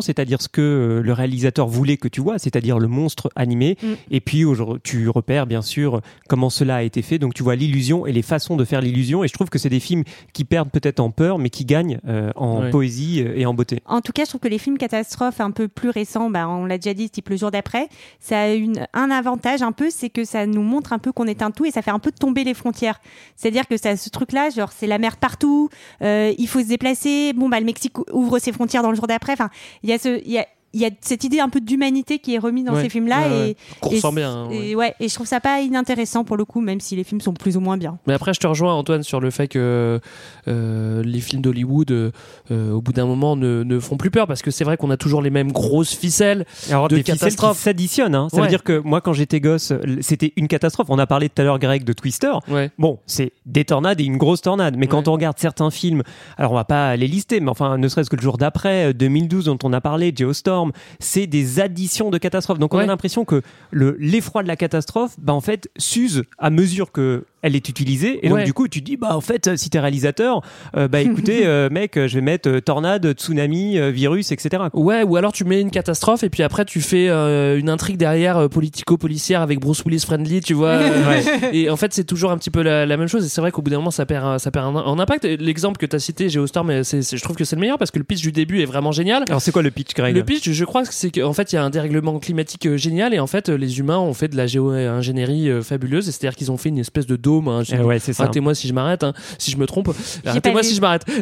c'est-à-dire 0.00 0.42
ce 0.42 0.48
que 0.48 0.60
euh, 0.60 1.02
le 1.02 1.12
réalisateur 1.12 1.66
voulait 1.66 1.96
que 1.96 2.08
tu 2.08 2.20
vois, 2.20 2.38
c'est-à-dire 2.38 2.78
le 2.78 2.88
monstre 2.88 3.30
animé, 3.36 3.76
Mm. 3.82 3.86
et 4.10 4.20
puis 4.20 4.44
aujourd'hui, 4.44 4.80
tu 4.82 5.08
repères 5.08 5.46
bien 5.46 5.62
sûr 5.62 6.00
comment 6.28 6.50
cela 6.50 6.76
a 6.76 6.82
été 6.82 7.02
fait. 7.02 7.18
Donc 7.18 7.34
tu 7.34 7.42
vois 7.42 7.56
l'illusion 7.56 8.06
et 8.06 8.12
les 8.12 8.22
façons 8.22 8.56
de 8.56 8.64
faire 8.64 8.80
l'illusion. 8.80 9.24
Et 9.24 9.28
je 9.28 9.32
trouve 9.32 9.48
que 9.48 9.58
c'est 9.58 9.68
des 9.68 9.80
films 9.80 10.04
qui 10.32 10.44
perdent 10.44 10.70
peut-être 10.70 11.00
en 11.00 11.10
peur, 11.10 11.38
mais 11.38 11.50
qui 11.50 11.64
gagnent 11.64 11.98
euh, 12.06 12.32
en 12.36 12.70
poésie 12.70 13.22
euh, 13.22 13.36
et 13.36 13.46
en 13.46 13.54
beauté. 13.54 13.80
En 13.86 14.00
tout 14.00 14.12
cas, 14.12 14.24
je 14.24 14.30
trouve 14.30 14.40
que 14.40 14.48
les 14.48 14.58
films 14.58 14.78
catastrophes 14.78 15.40
un 15.40 15.50
peu 15.50 15.68
plus 15.68 15.90
récents, 15.90 16.30
bah, 16.30 16.48
on 16.48 16.66
l'a 16.66 16.78
déjà 16.78 16.94
dit, 16.94 17.10
type 17.10 17.28
le 17.28 17.36
jour 17.36 17.50
d'après, 17.50 17.88
ça 18.20 18.40
a 18.40 18.52
une, 18.52 18.86
un 18.92 19.10
avantage 19.10 19.62
un 19.62 19.72
peu, 19.72 19.88
c'est 19.90 20.10
que 20.10 20.24
ça 20.24 20.46
nous 20.46 20.62
montre 20.62 20.92
un 20.92 20.98
peu 20.98 21.12
qu'on 21.12 21.26
est 21.26 21.42
un 21.42 21.50
tout 21.50 21.64
et 21.64 21.70
ça 21.70 21.82
fait 21.82 21.90
un 21.90 21.98
peu 21.98 22.12
tomber 22.12 22.44
les 22.44 22.54
frontières. 22.54 23.00
C'est-à-dire 23.36 23.66
que 23.66 23.76
ça, 23.76 23.96
ce 23.96 24.10
truc-là, 24.10 24.50
genre 24.50 24.72
c'est 24.72 24.86
la 24.86 24.98
mer 24.98 25.16
partout, 25.16 25.68
euh, 26.02 26.32
il 26.38 26.48
faut 26.48 26.60
se 26.60 26.68
déplacer. 26.68 27.32
Bon 27.34 27.48
bah 27.48 27.60
le 27.60 27.66
Mexique 27.66 27.94
ouvre 28.12 28.38
ses 28.38 28.52
frontières 28.52 28.82
dans 28.82 28.90
le 28.90 28.96
jour 28.96 29.06
d'après. 29.06 29.32
Enfin, 29.32 29.50
il 29.82 29.90
y 29.90 29.92
a 29.92 29.98
ce, 29.98 30.20
il 30.24 30.30
y 30.32 30.38
a 30.38 30.46
il 30.72 30.80
y 30.80 30.84
a 30.84 30.90
cette 31.00 31.24
idée 31.24 31.40
un 31.40 31.48
peu 31.48 31.60
d'humanité 31.60 32.18
qui 32.18 32.34
est 32.34 32.38
remise 32.38 32.64
dans 32.64 32.74
Ouais, 32.74 32.82
ces 32.82 32.88
films-là 32.88 33.28
ouais, 33.28 33.50
et 33.50 33.56
Qu'on 33.80 33.90
et 34.10 34.14
bien, 34.14 34.30
hein, 34.30 34.48
et 34.50 34.74
ouais, 34.76 34.94
et 35.00 35.08
je 35.08 35.14
trouve 35.14 35.26
ça 35.26 35.40
pas 35.40 35.60
inintéressant 35.60 36.22
pour 36.24 36.36
le 36.36 36.44
coup, 36.44 36.60
même 36.60 36.80
si 36.80 36.96
les 36.96 37.04
films 37.04 37.20
sont 37.20 37.32
plus 37.32 37.56
ou 37.56 37.60
moins 37.60 37.76
bien. 37.78 37.98
Mais 38.06 38.12
après, 38.14 38.34
je 38.34 38.40
te 38.40 38.46
rejoins, 38.46 38.74
Antoine, 38.74 39.02
sur 39.02 39.20
le 39.20 39.30
fait 39.30 39.48
que 39.48 40.00
euh, 40.48 41.02
les 41.02 41.20
films 41.20 41.42
d'Hollywood, 41.42 41.90
euh, 41.90 42.10
euh, 42.50 42.72
au 42.72 42.80
bout 42.82 42.92
d'un 42.92 43.06
moment, 43.06 43.36
ne, 43.36 43.62
ne 43.62 43.78
font 43.80 43.96
plus 43.96 44.10
peur 44.10 44.26
parce 44.26 44.42
que 44.42 44.50
c'est 44.50 44.64
vrai 44.64 44.76
qu'on 44.76 44.90
a 44.90 44.96
toujours 44.96 45.22
les 45.22 45.30
mêmes 45.30 45.52
grosses 45.52 45.94
ficelles. 45.94 46.44
Alors, 46.68 46.88
de 46.88 46.96
des 46.96 47.02
ficelles 47.02 47.32
s'additionnent. 47.54 48.14
hein. 48.14 48.28
Ça 48.30 48.36
Ouais. 48.36 48.42
veut 48.42 48.48
dire 48.48 48.62
que 48.64 48.78
moi, 48.78 49.00
quand 49.00 49.12
j'étais 49.12 49.40
gosse, 49.40 49.72
c'était 50.00 50.32
une 50.36 50.48
catastrophe. 50.48 50.88
On 50.90 50.98
a 50.98 51.06
parlé 51.06 51.28
tout 51.28 51.40
à 51.40 51.44
l'heure, 51.44 51.58
Greg, 51.58 51.84
de 51.84 51.92
Twister. 51.92 52.32
Ouais. 52.48 52.70
Bon, 52.78 52.98
c'est 53.06 53.32
des 53.46 53.64
tornades 53.64 54.00
et 54.00 54.04
une 54.04 54.16
grosse 54.18 54.42
tornade. 54.42 54.76
Mais 54.76 54.86
quand 54.86 54.98
Ouais. 55.02 55.08
on 55.08 55.12
regarde 55.12 55.38
certains 55.38 55.70
films, 55.70 56.02
alors 56.36 56.52
on 56.52 56.54
va 56.56 56.64
pas 56.64 56.96
les 56.96 57.06
lister, 57.08 57.40
mais 57.40 57.50
enfin, 57.50 57.78
ne 57.78 57.88
serait-ce 57.88 58.10
que 58.10 58.16
le 58.16 58.22
jour 58.22 58.36
d'après, 58.38 58.90
euh, 58.90 58.92
2012, 58.92 59.46
dont 59.46 59.58
on 59.62 59.72
a 59.72 59.80
parlé, 59.80 60.12
Geostorm, 60.14 60.65
c'est 60.98 61.26
des 61.26 61.60
additions 61.60 62.10
de 62.10 62.18
catastrophes. 62.18 62.58
Donc 62.58 62.74
on 62.74 62.78
a 62.78 62.86
l'impression 62.86 63.24
que 63.24 63.42
le 63.70 63.96
l'effroi 63.98 64.42
de 64.42 64.48
la 64.48 64.56
catastrophe, 64.56 65.14
bah 65.18 65.32
en 65.32 65.40
fait, 65.40 65.68
s'use 65.76 66.24
à 66.38 66.50
mesure 66.50 66.92
que 66.92 67.24
elle 67.46 67.56
est 67.56 67.68
utilisée. 67.68 68.24
Et 68.26 68.28
donc 68.28 68.42
du 68.44 68.52
coup, 68.52 68.68
tu 68.68 68.80
te 68.80 68.84
dis, 68.84 68.96
bah 68.96 69.16
en 69.16 69.20
fait, 69.20 69.56
si 69.56 69.70
t'es 69.70 69.78
réalisateur, 69.80 70.40
euh, 70.76 70.88
bah 70.88 71.00
écoutez, 71.00 71.42
euh, 71.46 71.68
mec, 71.70 71.94
je 71.94 72.14
vais 72.14 72.20
mettre 72.20 72.48
euh, 72.48 72.60
tornade, 72.60 73.12
tsunami, 73.12 73.78
virus, 73.92 74.32
etc. 74.32 74.64
Ouais, 74.74 75.02
ou 75.02 75.16
alors 75.16 75.32
tu 75.32 75.44
mets 75.44 75.60
une 75.60 75.70
catastrophe 75.70 76.24
et 76.24 76.30
puis 76.30 76.42
après 76.42 76.64
tu 76.64 76.80
fais 76.80 77.08
une 77.08 77.68
intrigue 77.68 77.96
derrière 77.96 78.48
politico-policière 78.50 79.40
avec 79.42 79.60
Bruce 79.60 79.82
Willis 79.84 80.00
friendly, 80.00 80.40
tu 80.40 80.54
vois. 80.54 80.78
Et 81.52 81.70
en 81.70 81.76
fait, 81.76 81.92
c'est 81.94 82.04
toujours 82.04 82.30
un 82.30 82.38
petit 82.38 82.50
peu 82.50 82.62
la, 82.62 82.84
la 82.86 82.96
même 82.96 83.08
chose. 83.08 83.24
Et 83.24 83.28
c'est 83.28 83.40
vrai 83.40 83.52
qu'au 83.52 83.62
bout 83.62 83.70
d'un 83.70 83.76
moment, 83.78 83.90
ça 83.90 84.06
perd, 84.06 84.38
ça 84.40 84.50
perd 84.50 84.76
en 84.76 84.98
impact. 84.98 85.24
L'exemple 85.24 85.78
que 85.78 85.86
tu 85.86 85.94
as 85.96 85.98
cité, 85.98 86.28
Geostorm, 86.28 86.82
c'est, 86.82 87.02
c'est- 87.02 87.16
je 87.16 87.22
trouve 87.22 87.36
que 87.36 87.44
c'est 87.44 87.56
le 87.56 87.60
meilleur 87.60 87.78
parce 87.78 87.90
que 87.90 87.98
le 87.98 88.04
pitch 88.04 88.22
du 88.22 88.32
début 88.32 88.60
est 88.60 88.66
vraiment 88.66 88.92
génial. 88.92 89.24
Alors 89.28 89.40
c'est 89.40 89.52
quoi 89.52 89.62
le 89.62 89.70
pitch, 89.70 89.94
Greg? 89.94 90.14
Le 90.14 90.24
pitch, 90.24 90.50
je 90.50 90.64
crois 90.64 90.82
que 90.82 90.92
c'est 90.92 91.10
qu'en 91.10 91.32
fait, 91.32 91.52
il 91.52 91.56
y 91.56 91.58
a 91.58 91.64
un 91.64 91.70
dérèglement 91.70 92.18
climatique 92.18 92.74
génial 92.76 93.14
et 93.14 93.18
en 93.20 93.26
fait, 93.26 93.48
les 93.48 93.78
humains 93.78 93.98
ont 93.98 94.14
fait 94.14 94.28
de 94.28 94.36
la 94.36 94.46
géo-ingénierie 94.46 95.50
fabuleuse. 95.62 96.06
C'est-à-dire 96.06 96.36
qu'ils 96.36 96.50
ont 96.50 96.56
fait 96.56 96.68
une 96.70 96.78
espèce 96.78 97.06
de 97.06 97.16
dôme. 97.42 97.48
hein, 97.48 97.62
Eh 97.72 97.78
ouais, 97.80 97.98
c'est 97.98 98.12
ça. 98.12 98.24
Arrêtez-moi 98.24 98.54
si 98.54 98.68
je 98.68 98.72
m'arrête, 98.72 99.02
hein, 99.04 99.12
si 99.38 99.50
je 99.50 99.56
me 99.56 99.66
trompe. 99.66 99.90
Arrêtez-moi 100.24 100.62
si 100.62 100.74
je 100.74 100.80
m'arrête. 100.80 101.04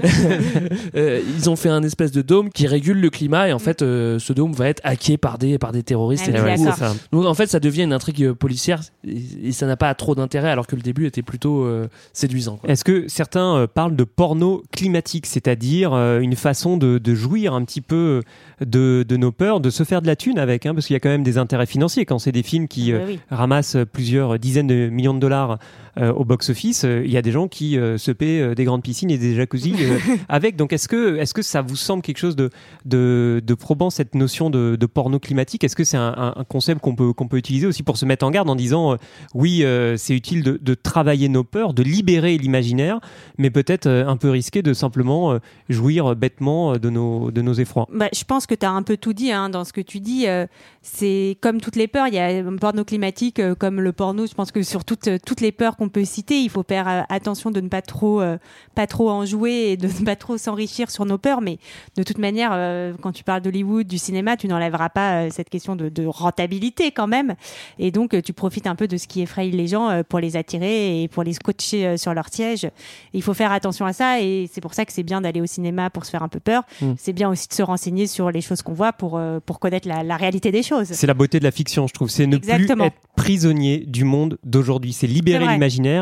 Euh, 0.96 1.20
ils 1.37 1.50
ont 1.50 1.57
fait 1.57 1.68
un 1.68 1.83
espèce 1.83 2.12
de 2.12 2.22
dôme 2.22 2.50
qui 2.50 2.66
régule 2.66 3.00
le 3.00 3.11
climat 3.11 3.48
et 3.48 3.53
en 3.53 3.59
fait, 3.59 3.83
euh, 3.83 4.18
ce 4.18 4.33
dôme 4.33 4.53
va 4.53 4.68
être 4.68 4.81
hacké 4.85 5.16
par 5.16 5.38
des, 5.38 5.59
par 5.59 5.72
des 5.72 5.83
terroristes. 5.83 6.31
Ah 6.33 6.38
et 6.38 6.40
ouais, 6.40 6.57
ça. 6.57 6.94
donc 7.12 7.24
en 7.27 7.35
fait, 7.35 7.46
ça 7.46 7.61
devient 7.61 7.83
une 7.83 7.92
intrigue 7.92 8.22
euh, 8.24 8.35
policière 8.35 8.81
et, 9.07 9.48
et 9.48 9.53
ça 9.53 9.66
n'a 9.66 9.77
pas 9.77 9.92
trop 9.94 10.14
d'intérêt 10.14 10.50
alors 10.50 10.66
que 10.66 10.77
le 10.77 10.83
début 10.83 11.07
était 11.07 11.22
plutôt 11.22 11.64
euh, 11.64 11.88
séduisant. 12.12 12.59
Est-ce 12.66 12.85
que 12.85 13.07
certains 13.09 13.57
euh, 13.57 13.66
parlent 13.66 13.96
de 13.96 14.05
porno 14.05 14.62
climatique, 14.72 15.27
c'est-à-dire 15.27 15.92
euh, 15.92 16.20
une 16.20 16.37
façon 16.37 16.77
de, 16.77 16.98
de 16.98 17.14
jouir 17.14 17.55
un 17.55 17.64
petit 17.64 17.81
peu 17.81 18.22
de, 18.64 19.05
de 19.07 19.16
nos 19.16 19.33
peurs, 19.33 19.61
de 19.61 19.70
se 19.70 19.83
faire 19.85 20.03
de 20.03 20.07
la 20.07 20.16
thune 20.16 20.38
avec, 20.38 20.66
hein, 20.66 20.74
parce 20.74 20.87
qu'il 20.87 20.94
y 20.94 20.96
a 20.96 21.00
quand 21.00 21.09
même 21.09 21.24
des 21.24 21.38
intérêts 21.38 21.66
financiers 21.66 22.05
quand 22.05 22.18
c'est 22.18 22.33
des 22.33 22.42
films 22.42 22.68
qui 22.68 22.92
euh, 22.92 22.98
Ouais, 22.98 23.05
oui. 23.09 23.20
ramassent 23.31 23.77
plusieurs 23.92 24.38
dizaines 24.38 24.66
de 24.68 24.88
millions 24.88 25.14
de 25.14 25.18
dollars 25.18 25.59
au 25.96 26.24
box-office. 26.24 26.85
euh, 26.85 27.02
Il 27.04 27.11
y 27.12 27.16
a 27.16 27.22
des 27.22 27.30
gens 27.33 27.48
qui 27.48 27.78
euh, 27.78 27.98
se 27.98 28.11
paient 28.11 28.40
euh, 28.40 28.54
des 28.54 28.64
grandes 28.64 28.83
piscines 28.83 29.11
et 29.11 29.18
des 29.18 29.35
jacuzzis 29.35 29.74
euh, 29.80 29.98
avec. 30.28 30.57
Donc 30.57 30.72
est-ce 30.72 30.88
que, 30.88 31.16
est-ce 31.16 31.35
que 31.35 31.42
ça 31.42 31.62
vous 31.62 31.76
semble 31.76 32.02
quelque 32.02 32.18
chose 32.18 32.37
de, 32.37 32.50
de, 32.85 33.42
de 33.44 33.54
probant 33.54 33.90
cette 33.90 34.14
notion 34.14 34.50
de, 34.50 34.76
de 34.76 34.87
porno 34.87 35.18
climatique? 35.18 35.64
Est-ce 35.64 35.76
que 35.76 35.85
c'est 35.85 35.96
un, 35.96 36.35
concept 36.48 36.80
qu'on 36.80 36.94
peut, 36.96 37.12
qu'on 37.12 37.28
peut 37.28 37.37
utiliser 37.37 37.66
aussi 37.66 37.83
pour 37.83 37.96
se 37.96 38.04
mettre 38.07 38.24
en 38.26 38.30
garde 38.30 38.48
en 38.50 38.57
disant 38.57 38.92
euh, 38.92 38.96
oui, 39.35 39.62
euh, 39.64 39.96
c'est 39.96 40.14
utile 40.14 40.42
de, 40.42 40.59
de 40.61 40.74
travailler 40.74 41.28
nos 41.28 41.44
peurs, 41.44 41.74
de 41.74 41.83
libérer 41.83 42.37
l'imaginaire, 42.38 43.00
mais 43.38 43.50
peut-être 43.50 43.87
euh, 43.87 44.07
un 44.07 44.16
peu 44.16 44.30
risqué 44.30 44.62
de 44.62 44.72
simplement 44.74 45.33
euh, 45.33 45.38
jouir 45.68 46.16
bêtement 46.16 46.74
euh, 46.74 46.78
de 46.78 46.90
nos, 46.90 47.30
de 47.30 47.42
nos 47.42 47.54
effrois? 47.54 47.87
Bah, 47.92 48.09
je 48.14 48.24
pense 48.24 48.46
que 48.46 48.54
tu 48.54 48.66
as 48.66 48.70
un 48.70 48.83
peu 48.83 48.96
tout 48.96 49.12
dit 49.12 49.33
hein, 49.33 49.48
dans 49.48 49.64
ce 49.64 49.72
que 49.72 49.80
tu 49.80 50.00
dis. 50.00 50.26
euh, 50.26 50.46
c'est 50.83 51.38
comme 51.40 51.61
toutes 51.61 51.76
les 51.76 51.88
peurs. 51.88 52.09
Il 52.09 52.14
y 52.14 52.18
a 52.18 52.26
un 52.26 52.57
porno 52.57 52.85
climatique 52.85 53.38
euh, 53.38 53.54
comme 53.54 53.80
le 53.80 53.92
porno. 53.92 54.26
Je 54.26 54.35
pense 54.35 54.52
que 54.52 54.62
sur 54.62 54.85
toutes, 54.85 55.09
euh, 55.09 55.18
toutes 55.24 55.40
les 55.40 55.52
peurs 55.52 55.76
qu'on 55.76 55.83
peut 55.88 56.04
citer, 56.04 56.40
il 56.40 56.50
faut 56.50 56.64
faire 56.66 56.88
euh, 56.88 57.02
attention 57.08 57.50
de 57.50 57.60
ne 57.60 57.68
pas 57.68 57.82
trop, 57.82 58.20
euh, 58.20 58.38
pas 58.74 58.86
trop 58.86 59.10
en 59.10 59.24
jouer 59.24 59.52
et 59.70 59.76
de 59.76 59.88
ne 60.00 60.04
pas 60.04 60.16
trop 60.16 60.38
s'enrichir 60.38 60.90
sur 60.90 61.06
nos 61.06 61.18
peurs. 61.18 61.40
Mais 61.40 61.58
de 61.96 62.02
toute 62.02 62.18
manière, 62.18 62.50
euh, 62.52 62.92
quand 63.00 63.12
tu 63.12 63.24
parles 63.24 63.42
d'Hollywood, 63.42 63.86
du 63.86 63.98
cinéma, 63.98 64.36
tu 64.36 64.48
n'enlèveras 64.48 64.88
pas 64.88 65.30
cette 65.30 65.50
question 65.50 65.76
de, 65.76 65.88
de 65.88 66.06
rentabilité 66.06 66.90
quand 66.92 67.06
même. 67.06 67.34
Et 67.78 67.90
donc, 67.90 68.20
tu 68.22 68.32
profites 68.32 68.66
un 68.66 68.74
peu 68.74 68.88
de 68.88 68.96
ce 68.96 69.06
qui 69.06 69.22
effraie 69.22 69.48
les 69.48 69.66
gens 69.66 70.02
pour 70.08 70.18
les 70.18 70.36
attirer 70.36 71.02
et 71.02 71.08
pour 71.08 71.22
les 71.22 71.32
scotcher 71.32 71.96
sur 71.96 72.14
leur 72.14 72.28
siège. 72.28 72.68
Il 73.12 73.22
faut 73.22 73.34
faire 73.34 73.52
attention 73.52 73.86
à 73.86 73.92
ça 73.92 74.20
et 74.20 74.48
c'est 74.52 74.60
pour 74.60 74.74
ça 74.74 74.84
que 74.84 74.92
c'est 74.92 75.02
bien 75.02 75.20
d'aller 75.20 75.40
au 75.40 75.46
cinéma 75.46 75.90
pour 75.90 76.04
se 76.04 76.10
faire 76.10 76.22
un 76.22 76.28
peu 76.28 76.40
peur. 76.40 76.62
C'est 76.98 77.12
bien 77.12 77.28
aussi 77.28 77.48
de 77.48 77.54
se 77.54 77.62
renseigner 77.62 78.06
sur 78.06 78.30
les 78.30 78.40
choses 78.40 78.62
qu'on 78.62 78.74
voit 78.74 78.92
pour, 78.92 79.20
pour 79.46 79.58
connaître 79.60 79.88
la, 79.88 80.02
la 80.02 80.16
réalité 80.16 80.50
des 80.52 80.62
choses. 80.62 80.88
C'est 80.90 81.06
la 81.06 81.14
beauté 81.14 81.38
de 81.38 81.44
la 81.44 81.50
fiction, 81.50 81.86
je 81.86 81.94
trouve. 81.94 82.10
C'est 82.10 82.26
ne 82.26 82.36
Exactement. 82.36 82.90
plus 82.90 82.96
être 82.96 83.14
prisonnier 83.16 83.84
du 83.86 84.04
monde 84.04 84.38
d'aujourd'hui. 84.44 84.92
C'est 84.92 85.06
libérer 85.06 85.46
C'est 85.46 85.58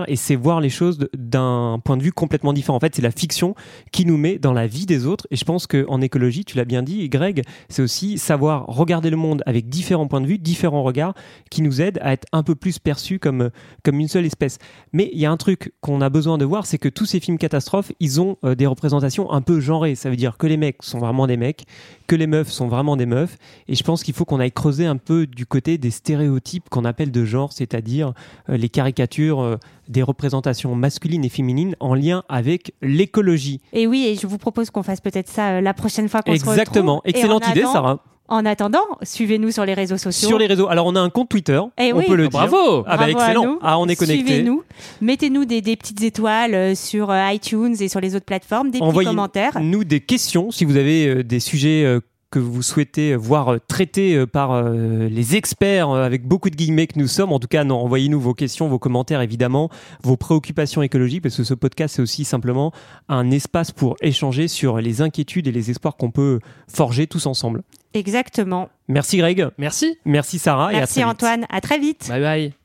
et 0.07 0.17
c'est 0.17 0.37
voir 0.37 0.61
les 0.61 0.69
choses 0.69 0.99
d'un 1.17 1.81
point 1.85 1.97
de 1.97 2.03
vue 2.03 2.13
complètement 2.13 2.53
différent. 2.53 2.77
En 2.77 2.81
fait, 2.81 2.95
c'est 2.95 3.03
la 3.03 3.11
fiction 3.11 3.55
qui 3.91 4.05
nous 4.05 4.17
met 4.17 4.39
dans 4.39 4.53
la 4.53 4.67
vie 4.67 4.87
des 4.87 5.07
autres. 5.07 5.27
Et 5.31 5.37
je 5.37 5.45
pense 5.45 5.67
qu'en 5.67 6.01
écologie, 6.01 6.45
tu 6.45 6.57
l'as 6.57 6.65
bien 6.65 6.83
dit, 6.83 7.09
Greg, 7.09 7.43
c'est 7.69 7.83
aussi 7.83 8.19
savoir 8.19 8.67
regarder 8.67 9.11
le 9.11 9.17
monde 9.17 9.43
avec 9.47 9.69
différents 9.69 10.07
points 10.07 10.21
de 10.21 10.27
vue, 10.27 10.39
différents 10.39 10.83
regards, 10.83 11.15
qui 11.51 11.63
nous 11.63 11.81
aident 11.81 11.99
à 12.03 12.13
être 12.13 12.27
un 12.33 12.43
peu 12.43 12.55
plus 12.55 12.79
perçus 12.79 13.19
comme, 13.19 13.51
comme 13.83 13.99
une 13.99 14.09
seule 14.09 14.27
espèce. 14.27 14.59
Mais 14.93 15.11
il 15.13 15.21
y 15.21 15.27
a 15.27 15.31
un 15.31 15.37
truc 15.37 15.73
qu'on 15.81 16.01
a 16.01 16.11
besoin 16.11 16.39
de 16.39 16.45
voir, 16.45 16.67
c'est 16.67 16.79
que 16.79 16.89
tous 16.89 17.07
ces 17.07 17.21
films 17.21 17.39
catastrophes, 17.39 17.93
ils 18.01 18.21
ont 18.21 18.37
euh, 18.45 18.55
des 18.55 18.67
représentations 18.67 19.31
un 19.33 19.41
peu 19.41 19.61
genrées. 19.61 19.95
Ça 19.95 20.11
veut 20.11 20.17
dire 20.17 20.37
que 20.37 20.47
les 20.47 20.57
mecs 20.57 20.83
sont 20.83 20.99
vraiment 20.99 21.27
des 21.27 21.37
mecs, 21.37 21.65
que 22.07 22.17
les 22.17 22.27
meufs 22.27 22.51
sont 22.51 22.69
vraiment 22.69 22.97
des 22.97 23.07
meufs. 23.07 23.39
Et 23.69 23.75
je 23.75 23.83
pense 23.83 24.03
qu'il 24.03 24.15
faut 24.15 24.25
qu'on 24.25 24.41
aille 24.41 24.53
creuser 24.53 24.87
un 24.87 24.97
peu 24.97 25.27
du 25.27 25.47
côté 25.47 25.79
des 25.79 25.91
stéréotypes 25.91 26.69
qu'on 26.69 26.85
appelle 26.85 27.11
de 27.11 27.25
genre, 27.25 27.53
c'est-à-dire 27.53 28.13
euh, 28.49 28.57
les 28.57 28.69
caricatures 28.69 29.41
euh, 29.41 29.57
des 29.89 30.03
représentations 30.03 30.75
masculines 30.75 31.25
et 31.25 31.29
féminines 31.29 31.75
en 31.81 31.95
lien 31.95 32.23
avec 32.29 32.73
l'écologie. 32.83 33.61
Et 33.73 33.87
oui, 33.87 34.07
et 34.07 34.15
je 34.17 34.27
vous 34.27 34.39
propose 34.39 34.71
qu'on 34.71 34.83
fasse 34.83 35.01
peut-être 35.01 35.29
ça 35.29 35.51
euh, 35.55 35.61
la 35.61 35.75
prochaine 35.75 36.09
fois 36.09 36.23
qu'on 36.23 36.33
se 36.35 36.41
retrouve. 36.41 36.53
Exactement. 36.55 37.03
Et 37.05 37.11
Excellente 37.11 37.47
en 37.47 37.51
idée, 37.51 37.63
Sarah. 37.63 37.99
En 38.29 38.47
attendant, 38.47 38.79
suivez-nous 39.03 39.51
sur 39.51 39.67
les 39.67 39.75
réseaux 39.75 39.99
sociaux. 39.99 40.29
Sur 40.29 40.39
les 40.39 40.47
réseaux. 40.47 40.69
Alors, 40.69 40.87
on 40.87 40.95
a 40.97 41.01
un 41.01 41.11
compte 41.11 41.29
Twitter. 41.29 41.61
Eh 41.77 41.93
on 41.93 41.99
oui. 41.99 42.05
peut 42.07 42.15
le 42.15 42.25
Ah, 42.27 42.29
dire. 42.29 42.39
bravo 42.49 42.85
Ah, 42.87 42.97
bah, 42.97 43.05
Bravo 43.05 43.19
à 43.19 43.23
excellent. 43.27 43.45
nous. 43.45 43.59
Ah, 43.61 43.79
on 43.79 43.89
est 43.89 43.97
connecté. 43.97 44.25
Suivez-nous. 44.25 44.63
Mettez-nous 45.03 45.45
des, 45.45 45.61
des 45.61 45.77
petites 45.77 46.03
étoiles 46.03 46.55
euh, 46.55 46.75
sur 46.75 47.11
euh, 47.11 47.31
iTunes 47.33 47.75
et 47.81 47.89
sur 47.89 48.01
les 48.01 48.15
autres 48.15 48.25
plateformes, 48.25 48.71
des 48.71 48.79
petits 48.79 48.85
Envoyez- 48.89 49.09
commentaires. 49.09 49.59
nous 49.61 49.85
des 49.85 50.01
questions 50.01 50.51
si 50.51 50.65
vous 50.65 50.77
avez 50.77 51.23
des 51.25 51.41
sujets 51.41 51.85
que 52.33 52.39
vous 52.39 52.63
souhaitez 52.63 53.15
voir 53.15 53.53
euh, 53.53 53.59
traités 53.69 54.17
euh, 54.17 54.27
par 54.27 54.53
euh, 54.53 55.09
les 55.09 55.37
experts 55.37 55.91
avec 55.91 56.27
beaucoup 56.27 56.51
de 56.51 56.57
guillemets 56.57 56.87
que 56.89 56.99
nous 56.99 57.07
sommes. 57.07 57.31
En 57.31 57.39
tout 57.39 57.47
cas, 57.47 57.63
non, 57.63 57.77
envoyez-nous 57.77 58.19
vos 58.19 58.35
questions, 58.35 58.67
vos 58.69 58.79
commentaires 58.79 59.21
évidemment, 59.21 59.69
vos 60.03 60.17
préoccupations 60.17 60.83
écologiques 60.83 61.23
parce 61.23 61.37
que 61.37 61.45
ce 61.45 61.55
podcast 61.55 61.97
c'est 61.97 62.03
aussi 62.03 62.25
simplement 62.25 62.73
un 63.09 63.31
espace 63.31 63.71
pour 63.71 63.97
échanger 64.01 64.49
sur 64.49 64.79
les 64.79 65.03
inquiétudes 65.03 65.47
et 65.47 65.53
les 65.53 65.71
espoirs 65.71 65.97
qu'on 65.97 66.11
peut 66.11 66.41
forger 66.67 67.07
tous 67.07 67.27
ensemble. 67.27 67.63
Exactement. 67.95 68.71
Merci 68.89 69.19
Greg, 69.19 69.49
Merci. 69.59 69.99
merci 70.07 70.39
Sarah 70.39 70.73
et 70.73 70.77
à 70.77 70.79
Merci. 70.81 71.05
Antoine. 71.05 71.45
À 71.51 71.61
très 71.61 71.79
vite. 71.79 72.07
Bye 72.09 72.21
bye. 72.23 72.62